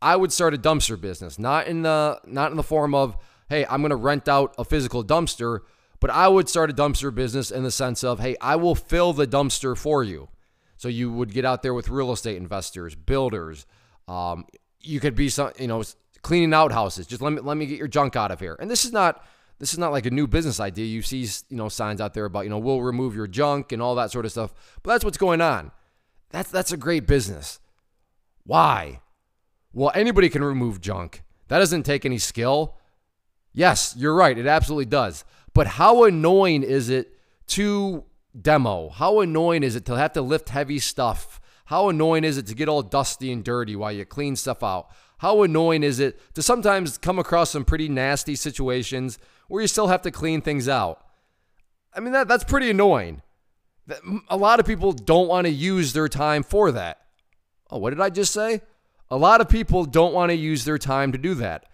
I 0.01 0.15
would 0.17 0.33
start 0.33 0.53
a 0.53 0.57
dumpster 0.57 0.99
business, 0.99 1.39
not 1.39 1.67
in 1.67 1.83
the 1.83 2.19
not 2.25 2.51
in 2.51 2.57
the 2.57 2.63
form 2.63 2.93
of, 2.93 3.15
hey, 3.49 3.65
I'm 3.65 3.81
going 3.81 3.91
to 3.91 3.95
rent 3.95 4.27
out 4.27 4.53
a 4.57 4.65
physical 4.65 5.03
dumpster, 5.03 5.59
but 6.01 6.09
I 6.09 6.27
would 6.27 6.49
start 6.49 6.69
a 6.69 6.73
dumpster 6.73 7.15
business 7.15 7.51
in 7.51 7.63
the 7.63 7.71
sense 7.71 8.03
of, 8.03 8.19
hey, 8.19 8.35
I 8.41 8.57
will 8.57 8.75
fill 8.75 9.13
the 9.13 9.25
dumpster 9.25 9.77
for 9.77 10.03
you. 10.03 10.27
So 10.77 10.87
you 10.87 11.11
would 11.11 11.33
get 11.33 11.45
out 11.45 11.63
there 11.63 11.73
with 11.73 11.89
real 11.89 12.11
estate 12.11 12.37
investors, 12.37 12.95
builders. 12.95 13.65
Um, 14.07 14.45
you 14.81 14.99
could 14.99 15.15
be 15.15 15.29
some, 15.29 15.51
you 15.59 15.67
know, 15.67 15.83
cleaning 16.21 16.53
out 16.53 16.71
houses. 16.71 17.07
Just 17.07 17.21
let 17.21 17.33
me 17.33 17.41
let 17.41 17.57
me 17.57 17.65
get 17.65 17.77
your 17.77 17.87
junk 17.87 18.15
out 18.15 18.31
of 18.31 18.39
here. 18.39 18.55
And 18.59 18.69
this 18.69 18.85
is 18.85 18.91
not 18.91 19.23
this 19.59 19.71
is 19.71 19.79
not 19.79 19.91
like 19.91 20.05
a 20.05 20.11
new 20.11 20.27
business 20.27 20.59
idea. 20.59 20.85
You 20.85 21.01
see, 21.01 21.21
you 21.49 21.57
know, 21.57 21.69
signs 21.69 22.01
out 22.01 22.13
there 22.13 22.25
about 22.25 22.41
you 22.41 22.49
know 22.49 22.59
we'll 22.59 22.81
remove 22.81 23.15
your 23.15 23.27
junk 23.27 23.71
and 23.71 23.81
all 23.81 23.95
that 23.95 24.11
sort 24.11 24.25
of 24.25 24.31
stuff. 24.31 24.53
But 24.83 24.91
that's 24.91 25.05
what's 25.05 25.17
going 25.17 25.41
on. 25.41 25.71
That's 26.31 26.51
that's 26.51 26.71
a 26.71 26.77
great 26.77 27.07
business. 27.07 27.59
Why? 28.45 29.01
Well, 29.73 29.91
anybody 29.95 30.29
can 30.29 30.43
remove 30.43 30.81
junk. 30.81 31.23
That 31.47 31.59
doesn't 31.59 31.83
take 31.83 32.05
any 32.05 32.17
skill. 32.17 32.75
Yes, 33.53 33.93
you're 33.97 34.15
right. 34.15 34.37
It 34.37 34.47
absolutely 34.47 34.85
does. 34.85 35.23
But 35.53 35.67
how 35.67 36.03
annoying 36.03 36.63
is 36.63 36.89
it 36.89 37.17
to 37.47 38.03
demo. 38.41 38.89
How 38.89 39.19
annoying 39.19 39.63
is 39.63 39.75
it 39.75 39.85
to 39.85 39.95
have 39.95 40.13
to 40.13 40.21
lift 40.21 40.49
heavy 40.49 40.79
stuff? 40.79 41.39
How 41.65 41.89
annoying 41.89 42.23
is 42.23 42.37
it 42.37 42.47
to 42.47 42.55
get 42.55 42.69
all 42.69 42.81
dusty 42.81 43.31
and 43.31 43.43
dirty 43.43 43.75
while 43.75 43.91
you 43.91 44.05
clean 44.05 44.35
stuff 44.35 44.63
out? 44.63 44.87
How 45.19 45.43
annoying 45.43 45.83
is 45.83 45.99
it 45.99 46.19
to 46.35 46.41
sometimes 46.41 46.97
come 46.97 47.17
across 47.17 47.51
some 47.51 47.65
pretty 47.65 47.89
nasty 47.89 48.35
situations 48.35 49.17
where 49.47 49.61
you 49.61 49.67
still 49.67 49.87
have 49.87 50.01
to 50.03 50.11
clean 50.11 50.41
things 50.41 50.67
out? 50.67 51.05
I 51.93 52.01
mean, 52.01 52.11
that, 52.13 52.27
that's 52.27 52.43
pretty 52.43 52.69
annoying. 52.69 53.21
A 54.29 54.37
lot 54.37 54.59
of 54.59 54.65
people 54.65 54.91
don't 54.91 55.27
want 55.27 55.45
to 55.45 55.51
use 55.51 55.93
their 55.93 56.09
time 56.09 56.43
for 56.43 56.71
that. 56.71 57.01
Oh, 57.71 57.77
what 57.77 57.91
did 57.91 58.01
I 58.01 58.09
just 58.09 58.33
say? 58.33 58.61
A 59.09 59.17
lot 59.17 59.41
of 59.41 59.49
people 59.49 59.85
don't 59.85 60.13
want 60.13 60.31
to 60.31 60.35
use 60.35 60.65
their 60.65 60.77
time 60.77 61.11
to 61.11 61.17
do 61.17 61.35
that. 61.35 61.65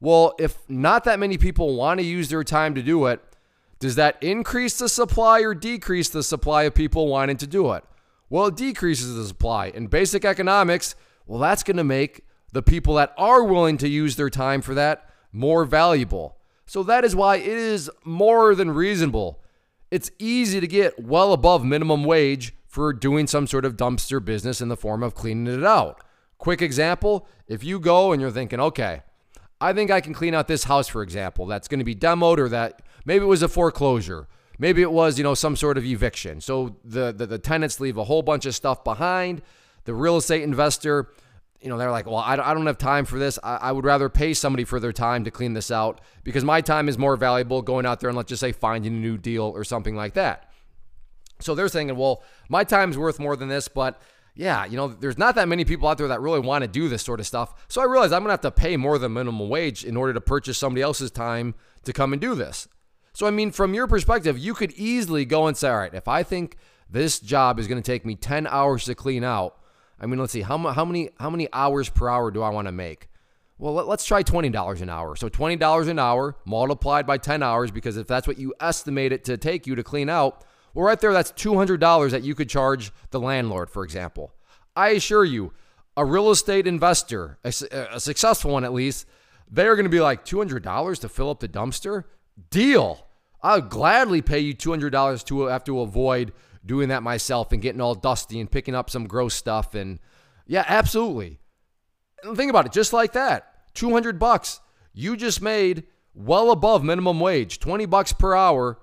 Well, 0.00 0.34
if 0.38 0.58
not 0.68 1.04
that 1.04 1.18
many 1.18 1.38
people 1.38 1.76
want 1.76 2.00
to 2.00 2.06
use 2.06 2.28
their 2.28 2.44
time 2.44 2.74
to 2.74 2.82
do 2.82 3.06
it, 3.06 3.22
Does 3.78 3.94
that 3.94 4.20
increase 4.22 4.78
the 4.78 4.88
supply 4.88 5.40
or 5.40 5.54
decrease 5.54 6.08
the 6.08 6.22
supply 6.22 6.64
of 6.64 6.74
people 6.74 7.06
wanting 7.06 7.36
to 7.38 7.46
do 7.46 7.72
it? 7.72 7.84
Well, 8.28 8.46
it 8.46 8.56
decreases 8.56 9.14
the 9.14 9.24
supply. 9.24 9.68
In 9.68 9.86
basic 9.86 10.24
economics, 10.24 10.94
well, 11.26 11.38
that's 11.38 11.62
going 11.62 11.76
to 11.76 11.84
make 11.84 12.24
the 12.52 12.62
people 12.62 12.94
that 12.94 13.14
are 13.16 13.44
willing 13.44 13.78
to 13.78 13.88
use 13.88 14.16
their 14.16 14.30
time 14.30 14.62
for 14.62 14.74
that 14.74 15.08
more 15.32 15.64
valuable. 15.64 16.36
So 16.66 16.82
that 16.82 17.04
is 17.04 17.14
why 17.14 17.36
it 17.36 17.46
is 17.46 17.90
more 18.04 18.54
than 18.54 18.70
reasonable. 18.70 19.40
It's 19.90 20.10
easy 20.18 20.60
to 20.60 20.66
get 20.66 21.02
well 21.02 21.32
above 21.32 21.64
minimum 21.64 22.04
wage 22.04 22.54
for 22.66 22.92
doing 22.92 23.26
some 23.26 23.46
sort 23.46 23.64
of 23.64 23.76
dumpster 23.76 24.22
business 24.22 24.60
in 24.60 24.68
the 24.68 24.76
form 24.76 25.02
of 25.02 25.14
cleaning 25.14 25.52
it 25.52 25.64
out. 25.64 26.02
Quick 26.36 26.60
example 26.60 27.26
if 27.46 27.64
you 27.64 27.80
go 27.80 28.12
and 28.12 28.20
you're 28.20 28.30
thinking, 28.30 28.60
okay, 28.60 29.02
I 29.60 29.72
think 29.72 29.90
I 29.90 30.00
can 30.00 30.14
clean 30.14 30.34
out 30.34 30.48
this 30.48 30.64
house, 30.64 30.88
for 30.88 31.02
example, 31.02 31.46
that's 31.46 31.68
going 31.68 31.80
to 31.80 31.84
be 31.84 31.94
demoed 31.94 32.38
or 32.38 32.48
that 32.48 32.82
maybe 33.04 33.24
it 33.24 33.28
was 33.28 33.42
a 33.42 33.48
foreclosure. 33.48 34.28
Maybe 34.58 34.82
it 34.82 34.90
was, 34.90 35.18
you 35.18 35.24
know, 35.24 35.34
some 35.34 35.56
sort 35.56 35.78
of 35.78 35.84
eviction. 35.84 36.40
So 36.40 36.76
the, 36.84 37.12
the, 37.12 37.26
the 37.26 37.38
tenants 37.38 37.80
leave 37.80 37.96
a 37.96 38.04
whole 38.04 38.22
bunch 38.22 38.44
of 38.46 38.54
stuff 38.54 38.82
behind. 38.82 39.42
The 39.84 39.94
real 39.94 40.16
estate 40.16 40.42
investor, 40.42 41.10
you 41.60 41.68
know, 41.68 41.78
they're 41.78 41.90
like, 41.90 42.06
well, 42.06 42.16
I, 42.16 42.34
I 42.34 42.54
don't 42.54 42.66
have 42.66 42.78
time 42.78 43.04
for 43.04 43.18
this. 43.18 43.38
I, 43.42 43.56
I 43.56 43.72
would 43.72 43.84
rather 43.84 44.08
pay 44.08 44.34
somebody 44.34 44.64
for 44.64 44.80
their 44.80 44.92
time 44.92 45.24
to 45.24 45.30
clean 45.30 45.54
this 45.54 45.70
out 45.70 46.00
because 46.24 46.44
my 46.44 46.60
time 46.60 46.88
is 46.88 46.98
more 46.98 47.16
valuable 47.16 47.62
going 47.62 47.86
out 47.86 48.00
there 48.00 48.10
and 48.10 48.16
let's 48.16 48.28
just 48.28 48.40
say 48.40 48.52
finding 48.52 48.94
a 48.94 48.96
new 48.96 49.16
deal 49.16 49.44
or 49.44 49.64
something 49.64 49.94
like 49.96 50.14
that. 50.14 50.50
So 51.40 51.54
they're 51.54 51.68
saying, 51.68 51.94
well, 51.96 52.22
my 52.48 52.64
time's 52.64 52.98
worth 52.98 53.20
more 53.20 53.36
than 53.36 53.48
this, 53.48 53.68
but 53.68 54.00
yeah, 54.38 54.64
you 54.66 54.76
know, 54.76 54.86
there's 54.86 55.18
not 55.18 55.34
that 55.34 55.48
many 55.48 55.64
people 55.64 55.88
out 55.88 55.98
there 55.98 56.06
that 56.06 56.20
really 56.20 56.38
want 56.38 56.62
to 56.62 56.68
do 56.68 56.88
this 56.88 57.02
sort 57.02 57.18
of 57.18 57.26
stuff. 57.26 57.66
So 57.66 57.80
I 57.80 57.86
realized 57.86 58.12
I'm 58.12 58.20
going 58.20 58.28
to 58.28 58.34
have 58.34 58.40
to 58.42 58.52
pay 58.52 58.76
more 58.76 58.96
than 58.96 59.12
minimum 59.12 59.48
wage 59.48 59.84
in 59.84 59.96
order 59.96 60.14
to 60.14 60.20
purchase 60.20 60.56
somebody 60.56 60.80
else's 60.80 61.10
time 61.10 61.56
to 61.82 61.92
come 61.92 62.12
and 62.12 62.22
do 62.22 62.36
this. 62.36 62.68
So, 63.12 63.26
I 63.26 63.32
mean, 63.32 63.50
from 63.50 63.74
your 63.74 63.88
perspective, 63.88 64.38
you 64.38 64.54
could 64.54 64.70
easily 64.72 65.24
go 65.24 65.48
and 65.48 65.56
say, 65.56 65.68
all 65.68 65.78
right, 65.78 65.92
if 65.92 66.06
I 66.06 66.22
think 66.22 66.56
this 66.88 67.18
job 67.18 67.58
is 67.58 67.66
going 67.66 67.82
to 67.82 67.86
take 67.86 68.06
me 68.06 68.14
10 68.14 68.46
hours 68.46 68.84
to 68.84 68.94
clean 68.94 69.24
out, 69.24 69.58
I 69.98 70.06
mean, 70.06 70.20
let's 70.20 70.32
see, 70.32 70.42
how, 70.42 70.56
how, 70.56 70.84
many, 70.84 71.10
how 71.18 71.30
many 71.30 71.48
hours 71.52 71.88
per 71.88 72.08
hour 72.08 72.30
do 72.30 72.40
I 72.40 72.50
want 72.50 72.68
to 72.68 72.72
make? 72.72 73.08
Well, 73.58 73.74
let, 73.74 73.88
us 73.88 74.04
try 74.04 74.22
$20 74.22 74.80
an 74.80 74.88
hour. 74.88 75.16
So 75.16 75.28
$20 75.28 75.88
an 75.88 75.98
hour 75.98 76.36
multiplied 76.44 77.08
by 77.08 77.18
10 77.18 77.42
hours, 77.42 77.72
because 77.72 77.96
if 77.96 78.06
that's 78.06 78.28
what 78.28 78.38
you 78.38 78.54
estimate 78.60 79.10
it 79.10 79.24
to 79.24 79.36
take 79.36 79.66
you 79.66 79.74
to 79.74 79.82
clean 79.82 80.08
out, 80.08 80.44
well, 80.74 80.86
right 80.86 81.00
there, 81.00 81.12
that's 81.12 81.32
$200 81.32 82.10
that 82.10 82.22
you 82.22 82.34
could 82.34 82.48
charge 82.48 82.92
the 83.10 83.20
landlord, 83.20 83.70
for 83.70 83.84
example. 83.84 84.32
I 84.76 84.90
assure 84.90 85.24
you, 85.24 85.52
a 85.96 86.04
real 86.04 86.30
estate 86.30 86.66
investor, 86.66 87.38
a, 87.44 87.52
a 87.92 88.00
successful 88.00 88.52
one 88.52 88.64
at 88.64 88.72
least, 88.72 89.06
they're 89.50 89.74
going 89.74 89.84
to 89.84 89.90
be 89.90 90.00
like 90.00 90.24
$200 90.24 91.00
to 91.00 91.08
fill 91.08 91.30
up 91.30 91.40
the 91.40 91.48
dumpster? 91.48 92.04
Deal. 92.50 93.06
I'll 93.42 93.60
gladly 93.60 94.22
pay 94.22 94.40
you 94.40 94.54
$200 94.54 95.24
to 95.24 95.42
have 95.46 95.64
to 95.64 95.80
avoid 95.80 96.32
doing 96.64 96.88
that 96.90 97.02
myself 97.02 97.52
and 97.52 97.62
getting 97.62 97.80
all 97.80 97.94
dusty 97.94 98.40
and 98.40 98.50
picking 98.50 98.74
up 98.74 98.90
some 98.90 99.06
gross 99.06 99.34
stuff. 99.34 99.74
And 99.74 99.98
yeah, 100.46 100.64
absolutely. 100.68 101.40
And 102.22 102.36
think 102.36 102.50
about 102.50 102.66
it 102.66 102.72
just 102.72 102.92
like 102.92 103.12
that 103.12 103.74
200 103.74 104.18
bucks. 104.18 104.60
You 104.92 105.16
just 105.16 105.40
made 105.40 105.84
well 106.14 106.50
above 106.50 106.82
minimum 106.82 107.20
wage, 107.20 107.60
20 107.60 107.86
bucks 107.86 108.12
per 108.12 108.34
hour. 108.34 108.78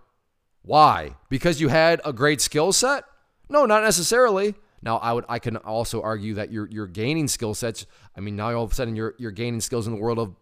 Why? 0.66 1.16
Because 1.30 1.62
you 1.62 1.70
had 1.70 2.02
a 2.04 2.12
great 2.12 2.42
skill 2.42 2.74
set? 2.74 3.04
No, 3.50 3.66
not 3.66 3.84
necessarily. 3.84 4.56
Now, 4.82 4.98
I 4.98 5.14
would 5.14 5.26
I 5.30 5.40
can 5.40 5.58
also 5.58 6.02
argue 6.02 6.34
that 6.36 6.52
you're 6.52 6.68
you're 6.70 6.88
gaining 6.88 7.28
skill 7.28 7.54
sets. 7.54 7.86
I 8.16 8.20
mean, 8.20 8.36
now 8.36 8.54
all 8.56 8.64
of 8.64 8.72
a 8.72 8.76
sudden 8.76 8.96
you're 8.96 9.16
you're 9.18 9.32
gaining 9.32 9.62
skills 9.62 9.88
in 9.88 9.94
the 9.94 10.00
world 10.00 10.20
of 10.20 10.36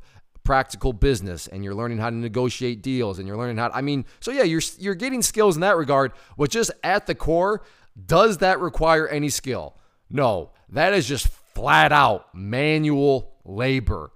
practical 0.43 0.91
business 0.93 1.47
and 1.47 1.63
you're 1.63 1.75
learning 1.75 1.97
how 1.97 2.09
to 2.09 2.15
negotiate 2.15 2.81
deals 2.81 3.19
and 3.19 3.27
you're 3.27 3.37
learning 3.37 3.57
how 3.57 3.69
to, 3.69 3.75
I 3.75 3.81
mean, 3.81 4.05
so 4.19 4.31
yeah, 4.31 4.43
you're 4.43 4.61
you're 4.77 4.95
getting 4.95 5.21
skills 5.21 5.55
in 5.55 5.61
that 5.61 5.77
regard, 5.77 6.13
but 6.37 6.49
just 6.49 6.71
at 6.83 7.05
the 7.05 7.15
core, 7.15 7.61
does 8.05 8.39
that 8.39 8.59
require 8.59 9.07
any 9.07 9.29
skill? 9.29 9.77
No. 10.09 10.51
That 10.69 10.93
is 10.93 11.07
just 11.07 11.27
flat 11.27 11.91
out 11.91 12.33
manual 12.33 13.35
labor. 13.45 14.11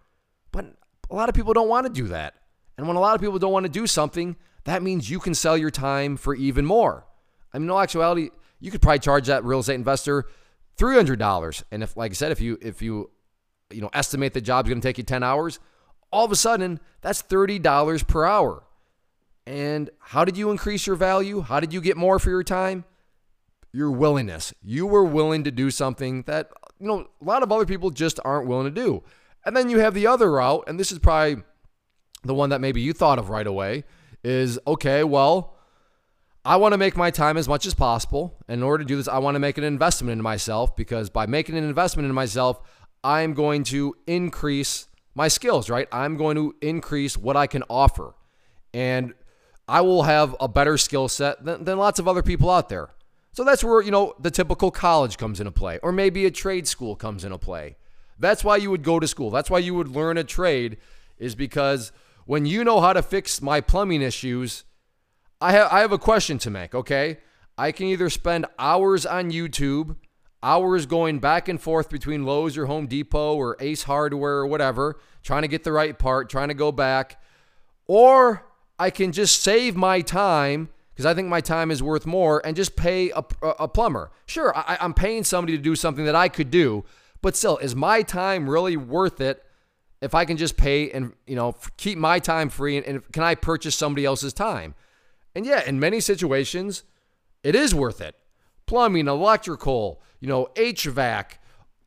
But 0.52 0.66
a 1.10 1.16
lot 1.16 1.30
of 1.30 1.36
people 1.36 1.54
don't 1.54 1.70
want 1.70 1.86
to 1.86 1.94
do 1.94 2.08
that. 2.10 2.36
And 2.78 2.88
when 2.88 2.98
a 2.98 3.00
lot 3.00 3.16
of 3.16 3.22
people 3.22 3.40
don't 3.40 3.52
want 3.52 3.66
to 3.66 3.72
do 3.72 3.88
something, 3.88 4.36
that 4.68 4.84
means 4.84 5.10
you 5.10 5.20
can 5.20 5.34
sell 5.34 5.58
your 5.58 5.72
time 5.72 6.18
for 6.18 6.36
even 6.36 6.66
more. 6.66 7.08
I 7.54 7.58
mean, 7.58 7.70
in 7.70 7.76
actuality, 7.76 8.32
you 8.60 8.70
could 8.70 8.82
probably 8.82 9.00
charge 9.00 9.28
that 9.28 9.46
real 9.46 9.60
estate 9.60 9.76
investor 9.76 10.26
$300. 10.78 11.64
And 11.72 11.84
if 11.84 11.96
like 11.96 12.12
I 12.12 12.14
said, 12.14 12.34
if 12.34 12.42
you 12.42 12.58
if 12.62 12.82
you 12.82 13.10
you 13.72 13.82
know 13.82 13.90
estimate 13.94 14.34
the 14.34 14.42
job's 14.42 14.68
going 14.68 14.82
to 14.82 14.86
take 14.86 14.98
you 14.98 15.06
10 15.06 15.24
hours, 15.24 15.60
all 16.12 16.26
of 16.26 16.34
a 16.34 16.36
sudden, 16.36 16.82
that's 17.00 17.24
$30 17.24 18.08
per 18.08 18.26
hour. 18.26 18.64
And 19.46 19.90
how 20.00 20.26
did 20.26 20.36
you 20.36 20.52
increase 20.52 20.86
your 20.86 20.98
value? 20.98 21.40
How 21.40 21.62
did 21.62 21.72
you 21.72 21.80
get 21.80 21.96
more 21.96 22.20
for 22.20 22.30
your 22.30 22.44
time? 22.44 22.84
Your 23.72 23.90
willingness. 23.90 24.54
You 24.62 24.86
were 24.86 25.06
willing 25.06 25.46
to 25.46 25.52
do 25.52 25.72
something 25.72 26.24
that, 26.24 26.50
you 26.78 26.88
know, 26.88 27.08
a 27.22 27.24
lot 27.24 27.42
of 27.42 27.54
other 27.54 27.66
people 27.66 27.90
just 27.90 28.20
aren't 28.26 28.48
willing 28.48 28.66
to 28.66 28.82
do. 28.82 29.04
And 29.46 29.56
then 29.56 29.70
you 29.70 29.80
have 29.80 29.94
the 29.94 30.08
other 30.08 30.30
route, 30.34 30.66
and 30.68 30.78
this 30.78 30.92
is 30.92 31.00
probably 31.00 31.44
the 32.24 32.34
one 32.34 32.50
that 32.50 32.60
maybe 32.60 32.82
you 32.82 32.92
thought 32.92 33.20
of 33.20 33.30
right 33.30 33.48
away 33.48 33.86
is 34.28 34.60
okay, 34.68 35.06
well, 35.06 35.56
I 36.44 36.58
want 36.58 36.74
to 36.74 36.78
make 36.78 36.98
my 36.98 37.12
time 37.12 37.38
as 37.38 37.48
much 37.48 37.66
as 37.66 37.74
possible. 37.74 38.36
In 38.50 38.62
order 38.62 38.84
to 38.84 38.88
do 38.88 38.98
this, 38.98 39.08
I 39.08 39.20
want 39.20 39.36
to 39.36 39.40
make 39.40 39.58
an 39.58 39.64
investment 39.64 40.12
in 40.12 40.22
myself 40.22 40.76
because 40.76 41.10
by 41.10 41.26
making 41.28 41.58
an 41.58 41.64
investment 41.64 42.10
in 42.10 42.14
myself, 42.14 42.60
I'm 43.06 43.34
going 43.34 43.64
to 43.66 43.96
increase 44.06 44.88
my 45.16 45.30
skills, 45.30 45.70
right? 45.70 45.88
I'm 45.94 46.18
going 46.18 46.36
to 46.36 46.54
increase 46.62 47.18
what 47.18 47.38
I 47.38 47.48
can 47.48 47.64
offer. 47.70 48.16
And 48.74 49.14
I 49.66 49.80
will 49.80 50.04
have 50.04 50.36
a 50.42 50.50
better 50.50 50.78
skill 50.78 51.08
set 51.08 51.46
than, 51.46 51.64
than 51.64 51.78
lots 51.78 51.98
of 51.98 52.06
other 52.06 52.22
people 52.22 52.50
out 52.50 52.68
there. 52.68 52.90
So 53.32 53.46
that's 53.46 53.64
where, 53.64 53.82
you 53.82 53.92
know, 53.92 54.14
the 54.20 54.32
typical 54.32 54.72
college 54.72 55.18
comes 55.18 55.40
into 55.40 55.52
play, 55.52 55.80
or 55.82 55.94
maybe 55.94 56.26
a 56.26 56.32
trade 56.32 56.68
school 56.68 56.98
comes 56.98 57.24
into 57.24 57.38
play. 57.38 57.78
That's 58.20 58.44
why 58.44 58.58
you 58.58 58.72
would 58.72 58.84
go 58.84 59.00
to 59.00 59.08
school. 59.08 59.32
That's 59.32 59.50
why 59.50 59.60
you 59.60 59.74
would 59.76 59.88
learn 59.88 60.18
a 60.18 60.26
trade, 60.26 60.78
is 61.18 61.34
because 61.34 61.94
when 62.28 62.46
you 62.46 62.64
know 62.64 62.80
how 62.80 62.94
to 62.94 63.02
fix 63.02 63.42
my 63.42 63.60
plumbing 63.60 64.04
issues, 64.04 64.64
I 65.42 65.54
have, 65.54 65.72
I 65.72 65.80
have 65.80 65.92
a 65.92 65.98
question 65.98 66.38
to 66.40 66.52
make, 66.52 66.76
okay? 66.76 67.18
I 67.58 67.72
can 67.72 67.88
either 67.88 68.10
spend 68.12 68.46
hours 68.60 69.06
on 69.06 69.32
YouTube 69.32 69.96
hours 70.44 70.86
going 70.86 71.20
back 71.20 71.48
and 71.48 71.60
forth 71.60 71.90
between 71.90 72.24
Lowe's 72.24 72.58
or 72.58 72.68
Home 72.68 72.88
Depot 72.88 73.36
or 73.36 73.58
Ace 73.60 73.84
Hardware 73.84 74.38
or 74.38 74.48
whatever, 74.48 75.00
trying 75.24 75.42
to 75.42 75.48
get 75.48 75.64
the 75.64 75.72
right 75.72 75.98
part, 75.98 76.30
trying 76.30 76.50
to 76.50 76.54
go 76.54 76.72
back. 76.72 77.20
Or 77.88 78.46
I 78.78 78.90
can 78.90 79.12
just 79.12 79.42
save 79.42 79.76
my 79.76 80.02
time 80.02 80.70
because 80.94 81.06
I 81.06 81.14
think 81.14 81.28
my 81.28 81.42
time 81.42 81.72
is 81.72 81.82
worth 81.82 82.06
more 82.06 82.42
and 82.46 82.56
just 82.56 82.76
pay 82.76 83.10
a, 83.12 83.24
a 83.42 83.68
plumber. 83.68 84.12
Sure, 84.26 84.56
I, 84.56 84.78
I'm 84.80 84.94
paying 84.94 85.24
somebody 85.24 85.58
to 85.58 85.64
do 85.64 85.76
something 85.76 86.06
that 86.06 86.16
I 86.16 86.30
could 86.30 86.52
do, 86.52 86.86
but 87.22 87.36
still, 87.36 87.58
is 87.58 87.76
my 87.76 88.02
time 88.02 88.50
really 88.50 88.78
worth 88.78 89.22
it 89.22 89.44
if 90.02 90.14
I 90.14 90.26
can 90.26 90.38
just 90.38 90.58
pay 90.58 90.92
and 90.92 91.14
you 91.26 91.36
know 91.36 91.56
keep 91.78 91.98
my 91.98 92.20
time 92.20 92.50
free 92.50 92.78
and, 92.78 92.86
and 92.86 93.12
can 93.12 93.24
I 93.24 93.36
purchase 93.36 93.76
somebody 93.76 94.06
else's 94.06 94.34
time? 94.34 94.76
And 95.36 95.46
yeah, 95.46 95.64
in 95.66 95.80
many 95.80 96.00
situations, 96.00 96.84
it 97.44 97.56
is 97.56 97.74
worth 97.74 98.02
it. 98.02 98.16
Plumbing, 98.66 99.08
electrical, 99.08 100.02
you 100.20 100.28
know, 100.28 100.50
HVAC, 100.56 101.34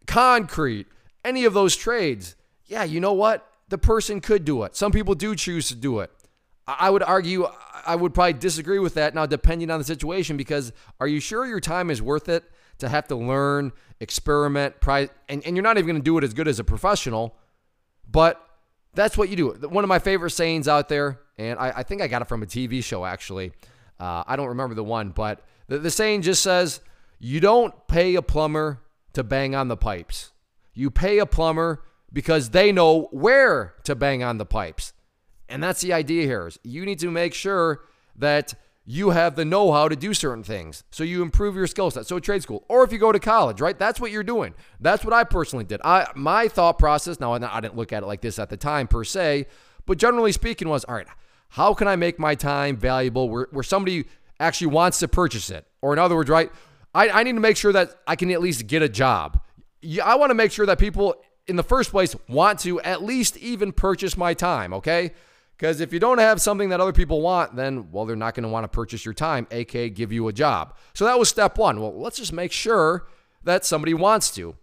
concrete, 0.06 0.86
any 1.24 1.44
of 1.44 1.52
those 1.52 1.76
trades, 1.76 2.36
yeah, 2.66 2.84
you 2.84 3.00
know 3.00 3.12
what? 3.12 3.46
The 3.68 3.78
person 3.78 4.20
could 4.20 4.44
do 4.44 4.62
it. 4.62 4.76
Some 4.76 4.92
people 4.92 5.14
do 5.14 5.34
choose 5.34 5.68
to 5.68 5.74
do 5.74 6.00
it. 6.00 6.10
I 6.66 6.90
would 6.90 7.02
argue, 7.02 7.48
I 7.84 7.96
would 7.96 8.14
probably 8.14 8.34
disagree 8.34 8.78
with 8.78 8.94
that 8.94 9.14
now, 9.14 9.26
depending 9.26 9.70
on 9.70 9.78
the 9.78 9.84
situation, 9.84 10.36
because 10.36 10.72
are 11.00 11.08
you 11.08 11.18
sure 11.18 11.46
your 11.46 11.60
time 11.60 11.90
is 11.90 12.00
worth 12.00 12.28
it 12.28 12.44
to 12.78 12.88
have 12.88 13.08
to 13.08 13.16
learn, 13.16 13.72
experiment, 13.98 14.76
and, 14.86 15.10
and 15.28 15.56
you're 15.56 15.62
not 15.62 15.76
even 15.76 15.86
going 15.86 16.00
to 16.00 16.04
do 16.04 16.16
it 16.18 16.24
as 16.24 16.32
good 16.32 16.48
as 16.48 16.58
a 16.58 16.64
professional, 16.64 17.34
but 18.10 18.44
that's 18.94 19.16
what 19.16 19.28
you 19.28 19.36
do. 19.36 19.48
One 19.68 19.84
of 19.84 19.88
my 19.88 19.98
favorite 19.98 20.30
sayings 20.30 20.68
out 20.68 20.88
there, 20.88 21.20
and 21.38 21.58
I, 21.58 21.72
I 21.76 21.82
think 21.82 22.02
I 22.02 22.08
got 22.08 22.22
it 22.22 22.28
from 22.28 22.42
a 22.42 22.46
TV 22.46 22.82
show 22.82 23.04
actually. 23.04 23.52
Uh, 23.98 24.24
I 24.26 24.36
don't 24.36 24.48
remember 24.48 24.74
the 24.74 24.84
one, 24.84 25.10
but 25.10 25.44
the, 25.68 25.78
the 25.78 25.90
saying 25.90 26.22
just 26.22 26.42
says, 26.42 26.80
you 27.18 27.38
don't 27.38 27.86
pay 27.86 28.14
a 28.14 28.22
plumber 28.22 28.80
to 29.12 29.22
bang 29.22 29.54
on 29.54 29.68
the 29.68 29.76
pipes. 29.76 30.32
You 30.72 30.90
pay 30.90 31.18
a 31.18 31.26
plumber 31.26 31.84
because 32.12 32.50
they 32.50 32.72
know 32.72 33.08
where 33.12 33.74
to 33.84 33.94
bang 33.94 34.22
on 34.22 34.38
the 34.38 34.46
pipes. 34.46 34.92
And 35.48 35.62
that's 35.62 35.80
the 35.80 35.92
idea 35.92 36.24
here. 36.24 36.46
Is 36.46 36.58
you 36.62 36.86
need 36.86 36.98
to 37.00 37.10
make 37.10 37.34
sure 37.34 37.82
that 38.16 38.54
you 38.90 39.10
have 39.10 39.36
the 39.36 39.44
know-how 39.44 39.88
to 39.88 39.94
do 39.94 40.12
certain 40.12 40.42
things. 40.42 40.82
So 40.90 41.04
you 41.04 41.22
improve 41.22 41.54
your 41.54 41.68
skill 41.68 41.92
set. 41.92 42.06
So 42.06 42.18
trade 42.18 42.42
school 42.42 42.64
or 42.68 42.82
if 42.82 42.90
you 42.90 42.98
go 42.98 43.12
to 43.12 43.20
college, 43.20 43.60
right? 43.60 43.78
That's 43.78 44.00
what 44.00 44.10
you're 44.10 44.24
doing. 44.24 44.52
That's 44.80 45.04
what 45.04 45.14
I 45.14 45.22
personally 45.22 45.64
did. 45.64 45.80
I 45.84 46.08
my 46.16 46.48
thought 46.48 46.76
process, 46.76 47.20
now 47.20 47.32
I 47.32 47.60
didn't 47.60 47.76
look 47.76 47.92
at 47.92 48.02
it 48.02 48.06
like 48.06 48.20
this 48.20 48.40
at 48.40 48.50
the 48.50 48.56
time 48.56 48.88
per 48.88 49.04
se, 49.04 49.46
but 49.86 49.96
generally 49.96 50.32
speaking 50.32 50.68
was, 50.68 50.84
all 50.86 50.96
right, 50.96 51.06
how 51.50 51.72
can 51.72 51.86
I 51.86 51.94
make 51.94 52.18
my 52.18 52.34
time 52.34 52.76
valuable 52.76 53.28
where, 53.28 53.46
where 53.52 53.62
somebody 53.62 54.06
actually 54.40 54.68
wants 54.68 54.98
to 54.98 55.08
purchase 55.08 55.50
it? 55.50 55.68
Or 55.82 55.92
in 55.92 56.00
other 56.00 56.16
words, 56.16 56.28
right, 56.28 56.50
I, 56.92 57.10
I 57.10 57.22
need 57.22 57.34
to 57.34 57.40
make 57.40 57.56
sure 57.56 57.72
that 57.72 57.94
I 58.08 58.16
can 58.16 58.28
at 58.32 58.40
least 58.40 58.66
get 58.66 58.82
a 58.82 58.88
job. 58.88 59.40
I 60.04 60.16
want 60.16 60.30
to 60.30 60.34
make 60.34 60.50
sure 60.50 60.66
that 60.66 60.80
people 60.80 61.14
in 61.46 61.54
the 61.54 61.62
first 61.62 61.92
place 61.92 62.16
want 62.28 62.58
to 62.60 62.80
at 62.80 63.04
least 63.04 63.36
even 63.36 63.70
purchase 63.70 64.16
my 64.16 64.34
time, 64.34 64.74
okay? 64.74 65.12
Because 65.60 65.82
if 65.82 65.92
you 65.92 66.00
don't 66.00 66.16
have 66.16 66.40
something 66.40 66.70
that 66.70 66.80
other 66.80 66.94
people 66.94 67.20
want, 67.20 67.54
then, 67.54 67.90
well, 67.92 68.06
they're 68.06 68.16
not 68.16 68.34
going 68.34 68.44
to 68.44 68.48
want 68.48 68.64
to 68.64 68.68
purchase 68.68 69.04
your 69.04 69.12
time, 69.12 69.46
aka 69.50 69.90
give 69.90 70.10
you 70.10 70.26
a 70.26 70.32
job. 70.32 70.74
So 70.94 71.04
that 71.04 71.18
was 71.18 71.28
step 71.28 71.58
one. 71.58 71.82
Well, 71.82 72.00
let's 72.00 72.16
just 72.16 72.32
make 72.32 72.50
sure 72.50 73.06
that 73.44 73.66
somebody 73.66 73.92
wants 73.92 74.30
to. 74.36 74.56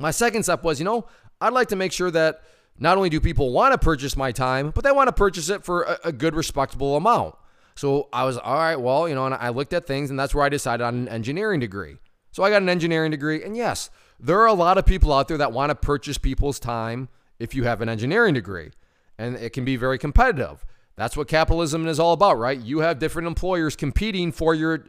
My 0.00 0.10
second 0.10 0.42
step 0.42 0.64
was, 0.64 0.80
you 0.80 0.84
know, 0.84 1.06
I'd 1.40 1.52
like 1.52 1.68
to 1.68 1.76
make 1.76 1.92
sure 1.92 2.10
that 2.10 2.42
not 2.76 2.96
only 2.96 3.08
do 3.08 3.20
people 3.20 3.52
want 3.52 3.70
to 3.70 3.78
purchase 3.78 4.16
my 4.16 4.32
time, 4.32 4.72
but 4.74 4.82
they 4.82 4.90
want 4.90 5.06
to 5.06 5.12
purchase 5.12 5.48
it 5.48 5.64
for 5.64 5.84
a, 5.84 5.98
a 6.06 6.12
good, 6.12 6.34
respectable 6.34 6.96
amount. 6.96 7.36
So 7.76 8.08
I 8.12 8.24
was, 8.24 8.36
all 8.36 8.56
right, 8.56 8.74
well, 8.74 9.08
you 9.08 9.14
know, 9.14 9.26
and 9.26 9.34
I 9.36 9.50
looked 9.50 9.74
at 9.74 9.86
things, 9.86 10.10
and 10.10 10.18
that's 10.18 10.34
where 10.34 10.44
I 10.44 10.48
decided 10.48 10.82
on 10.82 10.96
an 10.96 11.08
engineering 11.08 11.60
degree. 11.60 11.98
So 12.32 12.42
I 12.42 12.50
got 12.50 12.62
an 12.62 12.68
engineering 12.68 13.12
degree, 13.12 13.44
and 13.44 13.56
yes, 13.56 13.90
there 14.18 14.40
are 14.40 14.46
a 14.46 14.54
lot 14.54 14.76
of 14.76 14.86
people 14.86 15.12
out 15.12 15.28
there 15.28 15.38
that 15.38 15.52
want 15.52 15.70
to 15.70 15.76
purchase 15.76 16.18
people's 16.18 16.58
time 16.58 17.10
if 17.38 17.54
you 17.54 17.62
have 17.62 17.80
an 17.80 17.88
engineering 17.88 18.34
degree 18.34 18.72
and 19.18 19.36
it 19.36 19.52
can 19.52 19.64
be 19.64 19.76
very 19.76 19.98
competitive. 19.98 20.64
That's 20.96 21.16
what 21.16 21.28
capitalism 21.28 21.86
is 21.86 22.00
all 22.00 22.12
about, 22.12 22.38
right? 22.38 22.58
You 22.58 22.80
have 22.80 22.98
different 22.98 23.28
employers 23.28 23.76
competing 23.76 24.32
for 24.32 24.54
your 24.54 24.86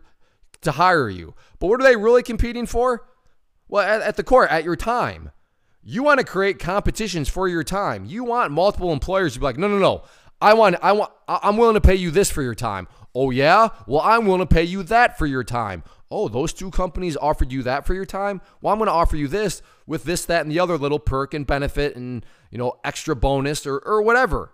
to 0.61 0.71
hire 0.71 1.09
you. 1.09 1.35
But 1.59 1.67
what 1.67 1.81
are 1.81 1.83
they 1.83 1.95
really 1.95 2.23
competing 2.23 2.65
for? 2.65 3.07
Well, 3.67 3.83
at, 3.83 4.01
at 4.01 4.15
the 4.15 4.23
core, 4.23 4.47
at 4.47 4.63
your 4.63 4.75
time. 4.75 5.31
You 5.83 6.03
want 6.03 6.19
to 6.19 6.25
create 6.25 6.59
competitions 6.59 7.29
for 7.29 7.47
your 7.47 7.63
time. 7.63 8.05
You 8.05 8.23
want 8.23 8.51
multiple 8.51 8.91
employers 8.91 9.33
to 9.33 9.39
be 9.39 9.45
like, 9.45 9.57
no, 9.57 9.67
no, 9.67 9.77
no. 9.77 10.03
I 10.41 10.53
want, 10.53 10.75
I 10.81 10.91
want, 10.91 11.11
I'm 11.27 11.57
willing 11.57 11.75
to 11.75 11.81
pay 11.81 11.95
you 11.95 12.11
this 12.11 12.29
for 12.29 12.41
your 12.41 12.55
time. 12.55 12.87
Oh 13.15 13.31
yeah, 13.31 13.69
well 13.87 14.01
I'm 14.01 14.25
willing 14.25 14.41
to 14.41 14.53
pay 14.53 14.63
you 14.63 14.83
that 14.83 15.17
for 15.17 15.25
your 15.25 15.43
time. 15.43 15.83
Oh, 16.09 16.29
those 16.29 16.53
two 16.53 16.71
companies 16.71 17.17
offered 17.17 17.51
you 17.51 17.63
that 17.63 17.85
for 17.85 17.93
your 17.93 18.05
time. 18.05 18.41
Well, 18.61 18.71
I'm 18.71 18.79
going 18.79 18.87
to 18.87 18.93
offer 18.93 19.17
you 19.17 19.27
this 19.27 19.61
with 19.85 20.05
this, 20.05 20.23
that, 20.25 20.41
and 20.41 20.51
the 20.51 20.59
other 20.59 20.77
little 20.77 20.99
perk 20.99 21.33
and 21.33 21.45
benefit 21.45 21.95
and 21.95 22.25
you 22.51 22.57
know, 22.57 22.79
extra 22.83 23.15
bonus 23.15 23.65
or, 23.65 23.77
or 23.79 24.01
whatever. 24.01 24.51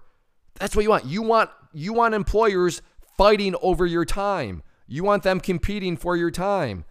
That's 0.59 0.75
what 0.75 0.83
you 0.83 0.89
want. 0.89 1.05
You 1.05 1.21
want 1.21 1.49
you 1.73 1.93
want 1.93 2.13
employers 2.13 2.81
fighting 3.17 3.55
over 3.61 3.85
your 3.85 4.05
time. 4.05 4.63
You 4.87 5.03
want 5.03 5.23
them 5.23 5.39
competing 5.39 5.97
for 5.97 6.15
your 6.15 6.31
time. 6.31 6.85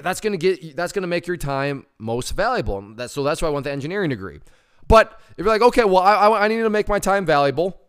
That's 0.00 0.20
gonna 0.20 0.36
get 0.36 0.76
that's 0.76 0.92
gonna 0.92 1.06
make 1.06 1.26
your 1.26 1.36
time 1.36 1.86
most 1.98 2.32
valuable. 2.32 2.94
That, 2.96 3.10
so 3.10 3.22
that's 3.22 3.40
why 3.40 3.48
I 3.48 3.50
want 3.50 3.64
the 3.64 3.72
engineering 3.72 4.10
degree. 4.10 4.40
But 4.88 5.18
if 5.30 5.38
you're 5.38 5.46
like, 5.46 5.62
okay, 5.62 5.84
well, 5.84 6.02
I, 6.02 6.44
I 6.44 6.48
need 6.48 6.58
to 6.58 6.70
make 6.70 6.88
my 6.88 6.98
time 6.98 7.24
valuable, 7.24 7.80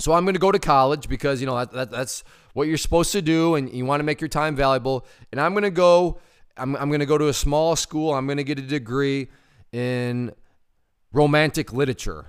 so 0.00 0.12
I'm 0.12 0.24
going 0.24 0.34
to 0.34 0.40
go 0.40 0.50
to 0.50 0.58
college 0.58 1.08
because 1.08 1.40
you 1.40 1.46
know 1.46 1.56
that, 1.56 1.72
that, 1.72 1.90
that's 1.90 2.24
what 2.54 2.68
you're 2.68 2.78
supposed 2.78 3.12
to 3.12 3.22
do, 3.22 3.54
and 3.54 3.72
you 3.72 3.84
want 3.84 4.00
to 4.00 4.04
make 4.04 4.20
your 4.20 4.28
time 4.28 4.56
valuable. 4.56 5.06
And 5.30 5.40
I'm 5.40 5.52
going 5.52 5.64
to 5.64 5.70
go. 5.70 6.18
I'm, 6.56 6.76
I'm 6.76 6.88
going 6.88 7.00
to 7.00 7.06
go 7.06 7.16
to 7.16 7.28
a 7.28 7.32
small 7.32 7.76
school. 7.76 8.12
I'm 8.14 8.26
going 8.26 8.38
to 8.38 8.44
get 8.44 8.58
a 8.58 8.62
degree 8.62 9.28
in 9.72 10.32
romantic 11.12 11.72
literature. 11.72 12.26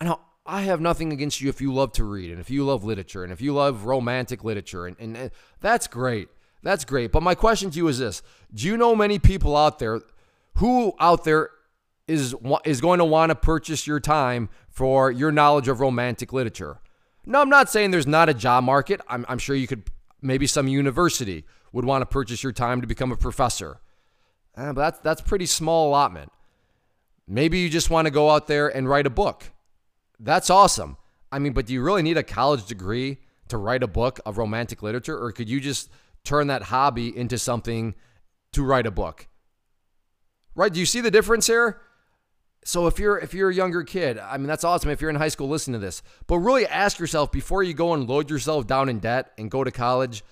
Now, 0.00 0.20
I 0.46 0.62
have 0.62 0.80
nothing 0.80 1.12
against 1.12 1.40
you 1.40 1.48
if 1.48 1.60
you 1.60 1.72
love 1.72 1.92
to 1.92 2.04
read 2.04 2.30
and 2.30 2.38
if 2.38 2.50
you 2.50 2.64
love 2.64 2.84
literature 2.84 3.22
and 3.22 3.32
if 3.32 3.40
you 3.40 3.54
love 3.54 3.86
romantic 3.86 4.44
literature, 4.44 4.86
and, 4.86 4.96
and, 4.98 5.16
and 5.16 5.30
that's 5.60 5.86
great. 5.86 6.28
That's 6.62 6.84
great. 6.84 7.12
But 7.12 7.22
my 7.22 7.34
question 7.34 7.70
to 7.70 7.76
you 7.76 7.88
is 7.88 7.98
this 7.98 8.22
Do 8.52 8.66
you 8.66 8.76
know 8.76 8.96
many 8.96 9.18
people 9.18 9.56
out 9.56 9.78
there 9.78 10.00
who 10.56 10.92
out 10.98 11.24
there 11.24 11.50
is, 12.06 12.34
is 12.64 12.80
going 12.80 12.98
to 12.98 13.04
want 13.04 13.30
to 13.30 13.34
purchase 13.34 13.86
your 13.86 14.00
time 14.00 14.48
for 14.68 15.10
your 15.10 15.32
knowledge 15.32 15.68
of 15.68 15.80
romantic 15.80 16.32
literature? 16.32 16.78
No, 17.26 17.40
I'm 17.40 17.48
not 17.48 17.70
saying 17.70 17.90
there's 17.90 18.06
not 18.06 18.28
a 18.28 18.34
job 18.34 18.64
market. 18.64 19.00
I'm, 19.08 19.24
I'm 19.28 19.38
sure 19.38 19.56
you 19.56 19.66
could, 19.66 19.84
maybe 20.20 20.46
some 20.46 20.68
university 20.68 21.44
would 21.72 21.84
want 21.84 22.02
to 22.02 22.06
purchase 22.06 22.42
your 22.42 22.52
time 22.52 22.80
to 22.80 22.86
become 22.86 23.10
a 23.10 23.16
professor. 23.16 23.80
Uh, 24.56 24.72
but 24.72 24.82
that's, 24.82 24.98
that's 25.00 25.20
pretty 25.20 25.46
small 25.46 25.88
allotment. 25.88 26.30
Maybe 27.26 27.58
you 27.58 27.70
just 27.70 27.88
want 27.88 28.06
to 28.06 28.10
go 28.10 28.30
out 28.30 28.46
there 28.46 28.68
and 28.68 28.88
write 28.88 29.06
a 29.06 29.10
book. 29.10 29.44
That's 30.20 30.50
awesome. 30.50 30.98
I 31.32 31.38
mean, 31.38 31.54
but 31.54 31.66
do 31.66 31.72
you 31.72 31.82
really 31.82 32.02
need 32.02 32.18
a 32.18 32.22
college 32.22 32.66
degree 32.66 33.18
to 33.48 33.56
write 33.56 33.82
a 33.82 33.88
book 33.88 34.20
of 34.26 34.38
romantic 34.38 34.82
literature? 34.82 35.18
Or 35.18 35.32
could 35.32 35.48
you 35.48 35.60
just 35.60 35.90
turn 36.22 36.48
that 36.48 36.64
hobby 36.64 37.16
into 37.16 37.38
something 37.38 37.94
to 38.52 38.62
write 38.62 38.86
a 38.86 38.90
book? 38.90 39.26
Right? 40.54 40.72
Do 40.72 40.78
you 40.78 40.86
see 40.86 41.00
the 41.00 41.10
difference 41.10 41.46
here? 41.46 41.80
So 42.66 42.86
if 42.86 42.98
you're 42.98 43.18
if 43.18 43.34
you're 43.34 43.50
a 43.50 43.54
younger 43.54 43.82
kid, 43.82 44.18
I 44.18 44.38
mean 44.38 44.46
that's 44.46 44.64
awesome 44.64 44.90
if 44.90 45.00
you're 45.00 45.10
in 45.10 45.16
high 45.16 45.28
school 45.28 45.48
listening 45.48 45.78
to 45.78 45.84
this. 45.84 46.02
But 46.26 46.38
really 46.38 46.66
ask 46.66 46.98
yourself 46.98 47.30
before 47.30 47.62
you 47.62 47.74
go 47.74 47.92
and 47.92 48.08
load 48.08 48.30
yourself 48.30 48.66
down 48.66 48.88
in 48.88 49.00
debt 49.00 49.32
and 49.36 49.50
go 49.50 49.64
to 49.64 49.70
college, 49.70 50.24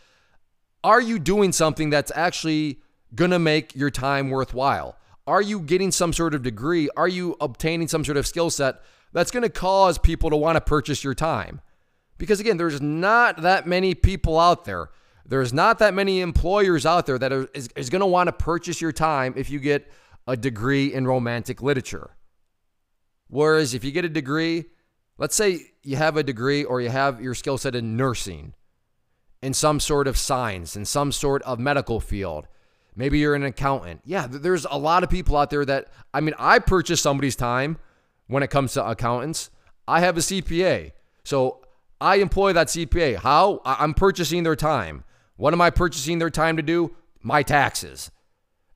are 0.83 1.01
you 1.01 1.18
doing 1.18 1.53
something 1.53 1.90
that's 1.90 2.11
actually 2.14 2.81
going 3.14 3.31
to 3.31 3.38
make 3.38 3.77
your 3.77 3.90
time 3.90 4.31
worthwhile? 4.31 4.97
Are 5.27 5.42
you 5.42 5.61
getting 5.61 5.92
some 5.92 6.14
sort 6.14 6.35
of 6.35 6.42
degree? 6.42 6.88
Are 6.97 7.07
you 7.07 7.37
obtaining 7.40 7.87
some 7.88 8.05
sort 8.05 8.16
of 8.16 8.27
skill 8.27 8.49
set 8.49 8.81
that's 9.12 9.31
going 9.31 9.45
to 9.45 9.51
cause 9.51 9.99
people 9.99 10.31
to 10.31 10.37
want 10.37 10.57
to 10.57 10.61
purchase 10.61 11.05
your 11.05 11.14
time? 11.14 11.61
Because 12.16 12.40
again, 12.40 12.57
there's 12.57 12.81
not 12.81 13.42
that 13.42 13.66
many 13.66 13.95
people 13.95 14.38
out 14.38 14.64
there. 14.64 14.88
There's 15.27 15.53
not 15.53 15.79
that 15.81 15.92
many 15.92 16.21
employers 16.21 16.87
out 16.87 17.07
there 17.07 17.18
that 17.18 17.33
are, 17.33 17.49
is, 17.55 17.68
is 17.77 17.90
going 17.90 18.01
to 18.01 18.07
want 18.07 18.29
to 18.29 18.33
purchase 18.33 18.81
your 18.81 18.90
time 18.90 19.35
if 19.37 19.51
you 19.51 19.61
get 19.61 19.90
a 20.27 20.37
degree 20.37 20.92
in 20.92 21.07
romantic 21.07 21.62
literature. 21.62 22.11
Whereas 23.33 23.75
if 23.75 23.83
you 23.83 23.90
get 23.90 24.05
a 24.05 24.09
degree, 24.09 24.66
let's 25.18 25.35
say 25.35 25.73
you 25.83 25.97
have 25.97 26.16
a 26.16 26.23
degree 26.23 26.64
or 26.64 26.81
you 26.81 26.90
have 26.90 27.21
your 27.21 27.35
skill 27.35 27.59
set 27.59 27.75
in 27.75 27.97
nursing, 27.97 28.55
in 29.42 29.55
some 29.55 29.81
sort 29.81 30.07
of 30.07 30.16
science, 30.16 30.77
in 30.77 30.85
some 30.85 31.11
sort 31.11 31.42
of 31.42 31.59
medical 31.59 31.99
field, 31.99 32.47
Maybe 32.95 33.18
you're 33.18 33.35
an 33.35 33.42
accountant. 33.42 34.03
Yeah, 34.05 34.27
there's 34.29 34.66
a 34.66 34.77
lot 34.77 35.03
of 35.03 35.11
people 35.11 35.37
out 35.37 35.51
there 35.51 35.64
that, 35.64 35.88
I 36.12 36.21
mean, 36.21 36.35
I 36.38 36.59
purchase 36.59 37.01
somebody's 37.01 37.37
time 37.37 37.79
when 38.27 38.42
it 38.42 38.51
comes 38.51 38.75
to 38.75 38.87
accountants. 38.87 39.51
I 39.88 40.01
have 40.01 40.16
a 40.16 40.21
CPA. 40.21 40.92
So 41.25 41.64
I 42.01 42.16
employ 42.16 42.53
that 42.53 42.66
CPA. 42.66 43.16
How? 43.16 43.61
I'm 43.64 43.95
purchasing 43.95 44.42
their 44.42 44.57
time. 44.57 45.05
What 45.37 45.55
am 45.55 45.61
I 45.61 45.71
purchasing 45.71 46.18
their 46.18 46.31
time 46.31 46.57
to 46.57 46.62
do? 46.62 46.95
My 47.23 47.42
taxes. 47.42 48.11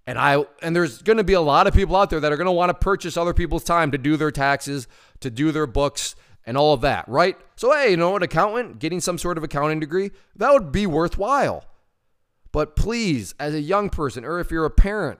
And 0.06 0.18
I 0.18 0.44
and 0.62 0.74
there's 0.74 1.02
going 1.02 1.16
to 1.16 1.24
be 1.24 1.32
a 1.32 1.40
lot 1.40 1.66
of 1.66 1.74
people 1.74 1.96
out 1.96 2.10
there 2.10 2.20
that 2.20 2.32
are 2.32 2.36
going 2.36 2.46
to 2.46 2.52
want 2.52 2.70
to 2.70 2.74
purchase 2.74 3.16
other 3.16 3.34
people's 3.34 3.64
time 3.64 3.90
to 3.90 3.98
do 3.98 4.16
their 4.16 4.30
taxes, 4.30 4.86
to 5.20 5.30
do 5.30 5.50
their 5.50 5.66
books 5.66 6.14
and 6.44 6.56
all 6.56 6.72
of 6.72 6.80
that, 6.82 7.08
right? 7.08 7.36
So 7.56 7.72
hey, 7.72 7.90
you 7.90 7.96
know 7.96 8.14
an 8.14 8.22
accountant, 8.22 8.78
getting 8.78 9.00
some 9.00 9.18
sort 9.18 9.36
of 9.36 9.42
accounting 9.42 9.80
degree, 9.80 10.12
that 10.36 10.52
would 10.52 10.70
be 10.70 10.86
worthwhile. 10.86 11.64
But 12.52 12.76
please, 12.76 13.34
as 13.40 13.52
a 13.52 13.60
young 13.60 13.90
person, 13.90 14.24
or 14.24 14.38
if 14.38 14.50
you're 14.50 14.64
a 14.64 14.70
parent, 14.70 15.18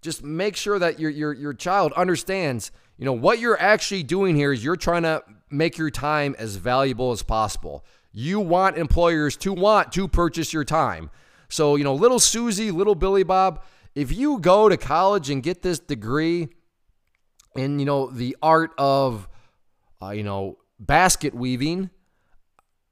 just 0.00 0.22
make 0.22 0.54
sure 0.54 0.78
that 0.78 1.00
your 1.00 1.10
your 1.10 1.32
your 1.32 1.52
child 1.52 1.92
understands, 1.94 2.70
you 2.96 3.04
know, 3.04 3.12
what 3.12 3.40
you're 3.40 3.60
actually 3.60 4.04
doing 4.04 4.36
here 4.36 4.52
is 4.52 4.62
you're 4.64 4.76
trying 4.76 5.02
to 5.02 5.22
make 5.50 5.78
your 5.78 5.90
time 5.90 6.36
as 6.38 6.56
valuable 6.56 7.10
as 7.10 7.22
possible. 7.22 7.84
You 8.12 8.40
want 8.40 8.78
employers 8.78 9.36
to 9.38 9.52
want 9.52 9.92
to 9.92 10.08
purchase 10.08 10.52
your 10.52 10.64
time. 10.64 11.10
So, 11.48 11.76
you 11.76 11.84
know, 11.84 11.94
little 11.94 12.18
Susie, 12.18 12.70
little 12.70 12.94
Billy 12.94 13.22
Bob, 13.22 13.62
if 13.94 14.12
you 14.12 14.38
go 14.38 14.68
to 14.68 14.76
college 14.76 15.30
and 15.30 15.42
get 15.42 15.62
this 15.62 15.78
degree 15.78 16.48
in, 17.56 17.78
you 17.78 17.86
know, 17.86 18.10
the 18.10 18.36
art 18.42 18.72
of, 18.78 19.28
uh, 20.02 20.10
you 20.10 20.22
know, 20.22 20.58
basket 20.78 21.34
weaving, 21.34 21.90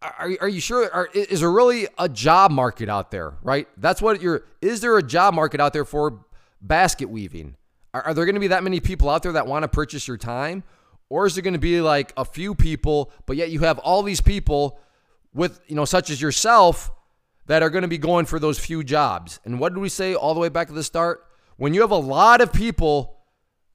are, 0.02 0.30
are 0.40 0.48
you 0.48 0.60
sure? 0.60 0.92
Are, 0.92 1.08
is 1.12 1.40
there 1.40 1.50
really 1.50 1.88
a 1.98 2.08
job 2.08 2.50
market 2.50 2.88
out 2.88 3.10
there? 3.10 3.34
Right. 3.42 3.68
That's 3.76 4.02
what 4.02 4.20
you're. 4.20 4.44
Is 4.60 4.80
there 4.80 4.96
a 4.98 5.02
job 5.02 5.34
market 5.34 5.60
out 5.60 5.72
there 5.72 5.84
for 5.84 6.24
basket 6.60 7.08
weaving? 7.08 7.56
Are, 7.94 8.02
are 8.02 8.14
there 8.14 8.24
going 8.24 8.34
to 8.34 8.40
be 8.40 8.48
that 8.48 8.62
many 8.62 8.80
people 8.80 9.08
out 9.08 9.22
there 9.22 9.32
that 9.32 9.46
want 9.46 9.62
to 9.62 9.68
purchase 9.68 10.06
your 10.06 10.16
time, 10.16 10.64
or 11.08 11.26
is 11.26 11.38
it 11.38 11.42
going 11.42 11.54
to 11.54 11.60
be 11.60 11.80
like 11.80 12.12
a 12.16 12.24
few 12.24 12.54
people, 12.54 13.10
but 13.24 13.36
yet 13.36 13.50
you 13.50 13.60
have 13.60 13.78
all 13.78 14.02
these 14.02 14.20
people 14.20 14.78
with 15.32 15.60
you 15.66 15.76
know, 15.76 15.84
such 15.84 16.10
as 16.10 16.20
yourself, 16.20 16.90
that 17.46 17.62
are 17.62 17.70
going 17.70 17.82
to 17.82 17.88
be 17.88 17.98
going 17.98 18.26
for 18.26 18.38
those 18.38 18.58
few 18.58 18.84
jobs? 18.84 19.40
And 19.44 19.58
what 19.58 19.72
did 19.72 19.80
we 19.80 19.88
say 19.88 20.14
all 20.14 20.34
the 20.34 20.40
way 20.40 20.48
back 20.48 20.68
to 20.68 20.74
the 20.74 20.84
start? 20.84 21.24
When 21.56 21.74
you 21.74 21.80
have 21.80 21.90
a 21.90 21.96
lot 21.96 22.40
of 22.40 22.52
people 22.52 23.16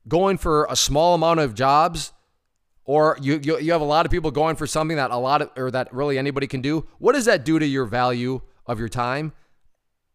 going 0.07 0.37
for 0.37 0.67
a 0.69 0.75
small 0.75 1.15
amount 1.15 1.39
of 1.39 1.53
jobs 1.53 2.13
or 2.83 3.17
you, 3.21 3.39
you, 3.43 3.59
you 3.59 3.71
have 3.71 3.81
a 3.81 3.85
lot 3.85 4.05
of 4.05 4.11
people 4.11 4.31
going 4.31 4.55
for 4.55 4.67
something 4.67 4.97
that 4.97 5.11
a 5.11 5.17
lot 5.17 5.41
of 5.41 5.51
or 5.55 5.71
that 5.71 5.93
really 5.93 6.17
anybody 6.17 6.47
can 6.47 6.61
do 6.61 6.85
what 6.97 7.13
does 7.13 7.25
that 7.25 7.45
do 7.45 7.59
to 7.59 7.65
your 7.65 7.85
value 7.85 8.41
of 8.65 8.79
your 8.79 8.89
time? 8.89 9.33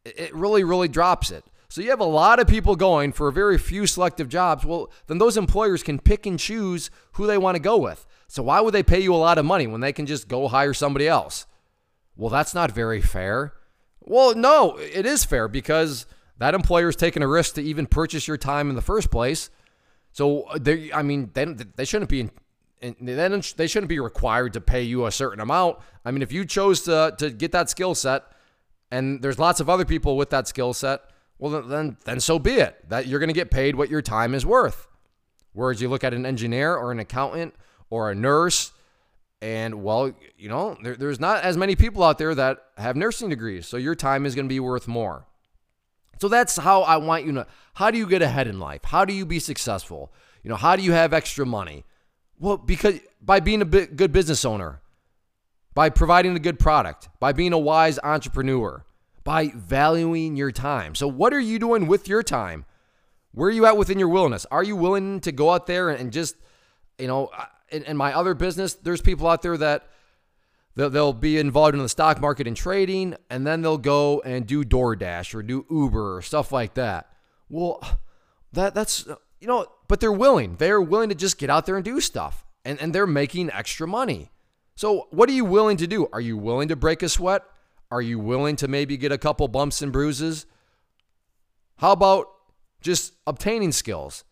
It 0.04 0.34
really 0.34 0.64
really 0.64 0.88
drops 0.88 1.30
it. 1.30 1.44
So 1.68 1.80
you 1.80 1.90
have 1.90 2.00
a 2.00 2.04
lot 2.04 2.38
of 2.38 2.46
people 2.46 2.76
going 2.76 3.12
for 3.12 3.30
very 3.30 3.58
few 3.58 3.86
selective 3.86 4.28
jobs. 4.28 4.64
Well 4.64 4.90
then 5.06 5.18
those 5.18 5.36
employers 5.36 5.82
can 5.82 5.98
pick 5.98 6.26
and 6.26 6.38
choose 6.38 6.90
who 7.12 7.26
they 7.26 7.38
want 7.38 7.54
to 7.54 7.62
go 7.62 7.76
with. 7.76 8.06
So 8.28 8.42
why 8.42 8.60
would 8.60 8.74
they 8.74 8.82
pay 8.82 9.00
you 9.00 9.14
a 9.14 9.16
lot 9.16 9.38
of 9.38 9.44
money 9.44 9.66
when 9.66 9.80
they 9.80 9.92
can 9.92 10.06
just 10.06 10.26
go 10.26 10.48
hire 10.48 10.74
somebody 10.74 11.06
else 11.06 11.46
well 12.16 12.30
that's 12.30 12.54
not 12.54 12.70
very 12.70 13.00
fair 13.00 13.52
well 14.00 14.34
no 14.34 14.76
it 14.76 15.06
is 15.06 15.24
fair 15.24 15.48
because 15.48 16.06
that 16.38 16.54
employer 16.54 16.88
is 16.88 16.96
taking 16.96 17.22
a 17.22 17.28
risk 17.28 17.54
to 17.54 17.62
even 17.62 17.86
purchase 17.86 18.28
your 18.28 18.36
time 18.36 18.68
in 18.68 18.76
the 18.76 18.82
first 18.82 19.10
place 19.10 19.50
so 20.12 20.42
uh, 20.42 20.58
they 20.60 20.92
i 20.92 21.02
mean 21.02 21.30
they, 21.34 21.44
they 21.44 21.84
shouldn't 21.84 22.10
be 22.10 22.28
then 22.80 23.42
they 23.56 23.66
shouldn't 23.66 23.88
be 23.88 23.98
required 23.98 24.52
to 24.52 24.60
pay 24.60 24.82
you 24.82 25.06
a 25.06 25.12
certain 25.12 25.40
amount. 25.40 25.78
I 26.04 26.10
mean, 26.10 26.22
if 26.22 26.32
you 26.32 26.44
chose 26.44 26.82
to 26.82 27.14
to 27.18 27.30
get 27.30 27.52
that 27.52 27.70
skill 27.70 27.94
set, 27.94 28.24
and 28.90 29.22
there's 29.22 29.38
lots 29.38 29.60
of 29.60 29.70
other 29.70 29.84
people 29.84 30.16
with 30.16 30.30
that 30.30 30.46
skill 30.46 30.74
set, 30.74 31.00
well 31.38 31.62
then 31.62 31.96
then 32.04 32.20
so 32.20 32.38
be 32.38 32.54
it. 32.54 32.88
That 32.88 33.06
you're 33.06 33.20
going 33.20 33.28
to 33.28 33.34
get 33.34 33.50
paid 33.50 33.76
what 33.76 33.90
your 33.90 34.02
time 34.02 34.34
is 34.34 34.44
worth. 34.44 34.88
Whereas 35.52 35.80
you 35.80 35.88
look 35.88 36.04
at 36.04 36.12
an 36.12 36.26
engineer 36.26 36.76
or 36.76 36.92
an 36.92 36.98
accountant 36.98 37.54
or 37.88 38.10
a 38.10 38.14
nurse, 38.14 38.72
And 39.42 39.82
well, 39.82 40.12
you 40.38 40.48
know, 40.48 40.76
there, 40.82 40.96
there's 40.96 41.20
not 41.20 41.44
as 41.44 41.56
many 41.56 41.76
people 41.76 42.02
out 42.02 42.18
there 42.18 42.34
that 42.34 42.58
have 42.78 42.96
nursing 42.96 43.28
degrees. 43.28 43.66
So 43.66 43.76
your 43.76 43.94
time 43.94 44.24
is 44.26 44.34
going 44.34 44.46
to 44.46 44.52
be 44.52 44.60
worth 44.60 44.88
more. 44.88 45.26
So 46.20 46.28
that's 46.28 46.56
how 46.56 46.82
I 46.82 46.96
want 46.96 47.26
you 47.26 47.32
to 47.32 47.46
how 47.74 47.90
do 47.90 47.98
you 47.98 48.06
get 48.06 48.22
ahead 48.22 48.46
in 48.46 48.58
life? 48.58 48.80
How 48.84 49.04
do 49.04 49.12
you 49.12 49.26
be 49.26 49.38
successful? 49.38 50.12
You 50.42 50.50
know, 50.50 50.56
how 50.56 50.76
do 50.76 50.82
you 50.82 50.92
have 50.92 51.12
extra 51.12 51.44
money? 51.44 51.84
Well, 52.38 52.56
because 52.56 53.00
by 53.20 53.40
being 53.40 53.60
a 53.60 53.64
good 53.64 54.12
business 54.12 54.44
owner, 54.44 54.80
by 55.74 55.90
providing 55.90 56.34
a 56.36 56.38
good 56.38 56.58
product, 56.58 57.08
by 57.20 57.32
being 57.32 57.52
a 57.52 57.58
wise 57.58 57.98
entrepreneur, 58.02 58.84
by 59.24 59.48
valuing 59.54 60.36
your 60.36 60.52
time. 60.52 60.94
So, 60.94 61.06
what 61.08 61.34
are 61.34 61.40
you 61.40 61.58
doing 61.58 61.86
with 61.86 62.08
your 62.08 62.22
time? 62.22 62.64
Where 63.32 63.48
are 63.48 63.52
you 63.52 63.66
at 63.66 63.76
within 63.76 63.98
your 63.98 64.08
willingness? 64.08 64.46
Are 64.50 64.62
you 64.62 64.76
willing 64.76 65.20
to 65.20 65.32
go 65.32 65.50
out 65.50 65.66
there 65.66 65.90
and 65.90 66.12
just, 66.12 66.36
you 66.98 67.06
know, 67.06 67.30
in, 67.70 67.82
in 67.84 67.96
my 67.96 68.14
other 68.14 68.34
business, 68.34 68.74
there's 68.74 69.00
people 69.00 69.26
out 69.26 69.42
there 69.42 69.56
that 69.56 69.88
they'll, 70.74 70.90
they'll 70.90 71.12
be 71.12 71.38
involved 71.38 71.74
in 71.74 71.82
the 71.82 71.88
stock 71.88 72.20
market 72.20 72.46
and 72.46 72.56
trading, 72.56 73.16
and 73.30 73.46
then 73.46 73.62
they'll 73.62 73.78
go 73.78 74.20
and 74.20 74.46
do 74.46 74.64
DoorDash 74.64 75.34
or 75.34 75.42
do 75.42 75.66
Uber 75.70 76.16
or 76.16 76.22
stuff 76.22 76.52
like 76.52 76.74
that. 76.74 77.10
Well, 77.48 77.82
that 78.52 78.74
that's 78.74 79.06
you 79.40 79.46
know, 79.46 79.66
but 79.88 80.00
they're 80.00 80.12
willing. 80.12 80.56
They're 80.56 80.80
willing 80.80 81.08
to 81.10 81.14
just 81.14 81.38
get 81.38 81.50
out 81.50 81.66
there 81.66 81.76
and 81.76 81.84
do 81.84 82.00
stuff, 82.00 82.44
and 82.64 82.80
and 82.80 82.92
they're 82.92 83.06
making 83.06 83.50
extra 83.52 83.86
money. 83.86 84.30
So, 84.74 85.08
what 85.10 85.28
are 85.28 85.32
you 85.32 85.44
willing 85.44 85.78
to 85.78 85.86
do? 85.86 86.08
Are 86.12 86.20
you 86.20 86.36
willing 86.36 86.68
to 86.68 86.76
break 86.76 87.02
a 87.02 87.08
sweat? 87.08 87.42
Are 87.90 88.02
you 88.02 88.18
willing 88.18 88.56
to 88.56 88.68
maybe 88.68 88.96
get 88.96 89.12
a 89.12 89.18
couple 89.18 89.46
bumps 89.48 89.80
and 89.80 89.92
bruises? 89.92 90.46
How 91.76 91.92
about 91.92 92.26
just 92.80 93.14
obtaining 93.26 93.72
skills? 93.72 94.24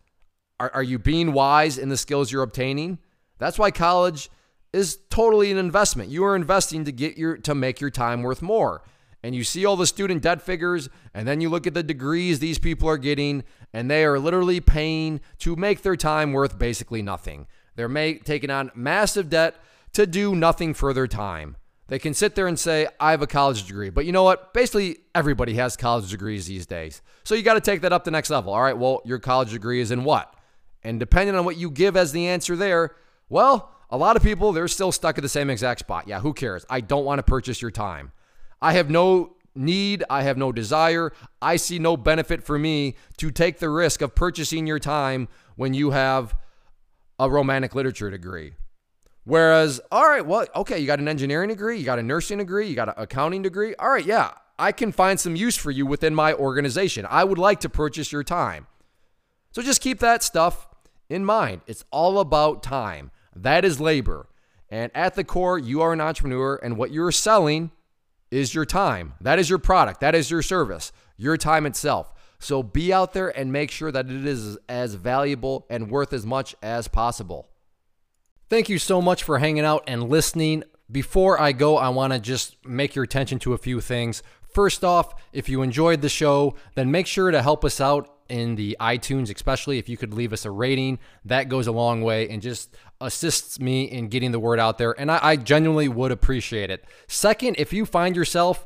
Are, 0.59 0.69
are 0.73 0.83
you 0.83 0.99
being 0.99 1.33
wise 1.33 1.77
in 1.77 1.89
the 1.89 1.97
skills 1.97 2.31
you're 2.31 2.43
obtaining? 2.43 2.99
That's 3.37 3.59
why 3.59 3.71
college 3.71 4.29
is 4.73 4.99
totally 5.09 5.51
an 5.51 5.57
investment. 5.57 6.09
You 6.09 6.25
are 6.25 6.35
investing 6.35 6.85
to 6.85 6.91
get 6.91 7.17
your 7.17 7.37
to 7.37 7.55
make 7.55 7.79
your 7.79 7.89
time 7.89 8.23
worth 8.23 8.41
more. 8.41 8.83
And 9.23 9.33
you 9.33 9.43
see 9.43 9.65
all 9.65 9.75
the 9.75 9.87
student 9.87 10.21
debt 10.21 10.41
figures, 10.41 10.87
and 11.13 11.27
then 11.27 11.41
you 11.41 11.49
look 11.49 11.65
at 11.65 11.73
the 11.73 11.81
degrees 11.81 12.37
these 12.37 12.59
people 12.59 12.87
are 12.87 12.97
getting, 12.97 13.43
and 13.73 13.89
they 13.89 14.05
are 14.05 14.19
literally 14.19 14.59
paying 14.59 15.19
to 15.39 15.55
make 15.55 15.81
their 15.81 15.95
time 15.95 16.31
worth 16.31 16.59
basically 16.59 17.01
nothing. 17.01 17.47
They're 17.75 18.19
taking 18.19 18.51
on 18.51 18.69
massive 18.75 19.29
debt 19.29 19.55
to 19.93 20.05
do 20.05 20.35
nothing 20.35 20.75
for 20.75 20.93
their 20.93 21.07
time. 21.07 21.57
They 21.87 21.99
can 21.99 22.13
sit 22.13 22.35
there 22.35 22.47
and 22.47 22.59
say, 22.59 22.87
I 22.99 23.11
have 23.11 23.21
a 23.21 23.27
college 23.27 23.65
degree. 23.65 23.89
But 23.89 24.05
you 24.05 24.11
know 24.11 24.23
what? 24.23 24.53
Basically, 24.53 24.97
everybody 25.13 25.55
has 25.55 25.77
college 25.77 26.09
degrees 26.09 26.47
these 26.47 26.65
days. 26.65 27.01
So 27.23 27.35
you 27.35 27.43
got 27.43 27.53
to 27.55 27.61
take 27.61 27.81
that 27.81 27.93
up 27.93 28.03
the 28.03 28.11
next 28.11 28.29
level. 28.29 28.53
All 28.53 28.61
right, 28.61 28.77
well, 28.77 29.01
your 29.05 29.19
college 29.19 29.51
degree 29.51 29.81
is 29.81 29.91
in 29.91 30.03
what? 30.03 30.35
And 30.83 30.99
depending 30.99 31.35
on 31.35 31.45
what 31.45 31.57
you 31.57 31.69
give 31.71 31.95
as 31.95 32.11
the 32.11 32.27
answer 32.27 32.55
there, 32.55 32.95
well, 33.29 33.71
a 33.89 33.97
lot 33.97 34.15
of 34.15 34.23
people, 34.23 34.51
they're 34.51 34.67
still 34.67 34.91
stuck 34.91 35.17
at 35.17 35.21
the 35.21 35.29
same 35.29 35.49
exact 35.49 35.81
spot. 35.81 36.07
Yeah, 36.07 36.19
who 36.19 36.33
cares? 36.33 36.65
I 36.69 36.81
don't 36.81 37.05
want 37.05 37.19
to 37.19 37.23
purchase 37.23 37.61
your 37.61 37.71
time. 37.71 38.11
I 38.61 38.73
have 38.73 38.89
no 38.89 39.35
need, 39.55 40.03
I 40.09 40.23
have 40.23 40.37
no 40.37 40.51
desire, 40.51 41.13
I 41.41 41.55
see 41.55 41.79
no 41.79 41.95
benefit 41.95 42.43
for 42.43 42.59
me 42.59 42.95
to 43.17 43.31
take 43.31 43.59
the 43.59 43.69
risk 43.69 44.01
of 44.01 44.15
purchasing 44.15 44.67
your 44.67 44.79
time 44.79 45.27
when 45.55 45.73
you 45.73 45.91
have 45.91 46.35
a 47.19 47.29
romantic 47.29 47.73
literature 47.75 48.09
degree. 48.09 48.53
Whereas, 49.23 49.81
all 49.91 50.07
right, 50.07 50.25
well, 50.25 50.45
okay, 50.55 50.77
you 50.79 50.85
got 50.85 50.99
an 50.99 51.07
engineering 51.07 51.49
degree, 51.49 51.79
you 51.79 51.85
got 51.85 51.99
a 51.99 52.03
nursing 52.03 52.37
degree, 52.37 52.67
you 52.67 52.75
got 52.75 52.89
an 52.89 52.95
accounting 52.97 53.41
degree. 53.41 53.73
All 53.75 53.89
right, 53.89 54.05
yeah, 54.05 54.31
I 54.59 54.71
can 54.71 54.91
find 54.91 55.19
some 55.19 55.35
use 55.35 55.55
for 55.55 55.71
you 55.71 55.85
within 55.85 56.13
my 56.13 56.33
organization. 56.33 57.07
I 57.09 57.23
would 57.23 57.39
like 57.39 57.59
to 57.61 57.69
purchase 57.69 58.11
your 58.11 58.23
time. 58.23 58.67
So 59.51 59.61
just 59.61 59.81
keep 59.81 59.99
that 59.99 60.21
stuff 60.21 60.67
in 61.09 61.25
mind. 61.25 61.61
It's 61.67 61.85
all 61.91 62.19
about 62.19 62.63
time. 62.63 63.11
That 63.35 63.65
is 63.65 63.79
labor. 63.79 64.27
And 64.69 64.91
at 64.95 65.15
the 65.15 65.23
core, 65.23 65.59
you 65.59 65.81
are 65.81 65.93
an 65.93 66.01
entrepreneur, 66.01 66.55
and 66.55 66.77
what 66.77 66.91
you're 66.91 67.11
selling 67.11 67.71
is 68.31 68.53
your 68.53 68.65
time. 68.65 69.13
That 69.21 69.39
is 69.39 69.49
your 69.49 69.59
product. 69.59 69.99
That 70.01 70.15
is 70.15 70.31
your 70.31 70.41
service, 70.41 70.91
your 71.17 71.37
time 71.37 71.65
itself. 71.65 72.11
So 72.39 72.63
be 72.63 72.91
out 72.91 73.13
there 73.13 73.29
and 73.29 73.51
make 73.51 73.71
sure 73.71 73.91
that 73.91 74.09
it 74.09 74.25
is 74.25 74.57
as 74.67 74.95
valuable 74.95 75.65
and 75.69 75.89
worth 75.89 76.13
as 76.13 76.25
much 76.25 76.55
as 76.61 76.87
possible. 76.87 77.47
Thank 78.49 78.69
you 78.69 78.77
so 78.77 79.01
much 79.01 79.23
for 79.23 79.39
hanging 79.39 79.65
out 79.65 79.83
and 79.87 80.09
listening. 80.09 80.63
Before 80.91 81.39
I 81.39 81.51
go, 81.51 81.77
I 81.77 81.89
want 81.89 82.13
to 82.13 82.19
just 82.19 82.63
make 82.65 82.95
your 82.95 83.03
attention 83.03 83.39
to 83.39 83.53
a 83.53 83.57
few 83.57 83.81
things. 83.81 84.21
First 84.47 84.83
off, 84.83 85.13
if 85.33 85.49
you 85.49 85.61
enjoyed 85.61 86.01
the 86.01 86.09
show, 86.09 86.55
then 86.75 86.91
make 86.91 87.07
sure 87.07 87.31
to 87.31 87.41
help 87.41 87.65
us 87.65 87.81
out 87.81 88.14
in 88.29 88.55
the 88.55 88.75
iTunes, 88.79 89.33
especially 89.33 89.77
if 89.77 89.87
you 89.87 89.97
could 89.97 90.13
leave 90.13 90.33
us 90.33 90.45
a 90.45 90.51
rating. 90.51 90.99
That 91.23 91.49
goes 91.49 91.67
a 91.67 91.71
long 91.71 92.01
way 92.01 92.29
and 92.29 92.41
just 92.41 92.75
assists 93.01 93.59
me 93.59 93.83
in 93.85 94.07
getting 94.07 94.31
the 94.31 94.39
word 94.39 94.59
out 94.59 94.77
there. 94.77 94.99
And 94.99 95.11
I, 95.11 95.19
I 95.21 95.35
genuinely 95.35 95.87
would 95.87 96.11
appreciate 96.11 96.69
it. 96.69 96.85
Second, 97.07 97.55
if 97.59 97.73
you 97.73 97.85
find 97.85 98.15
yourself 98.15 98.65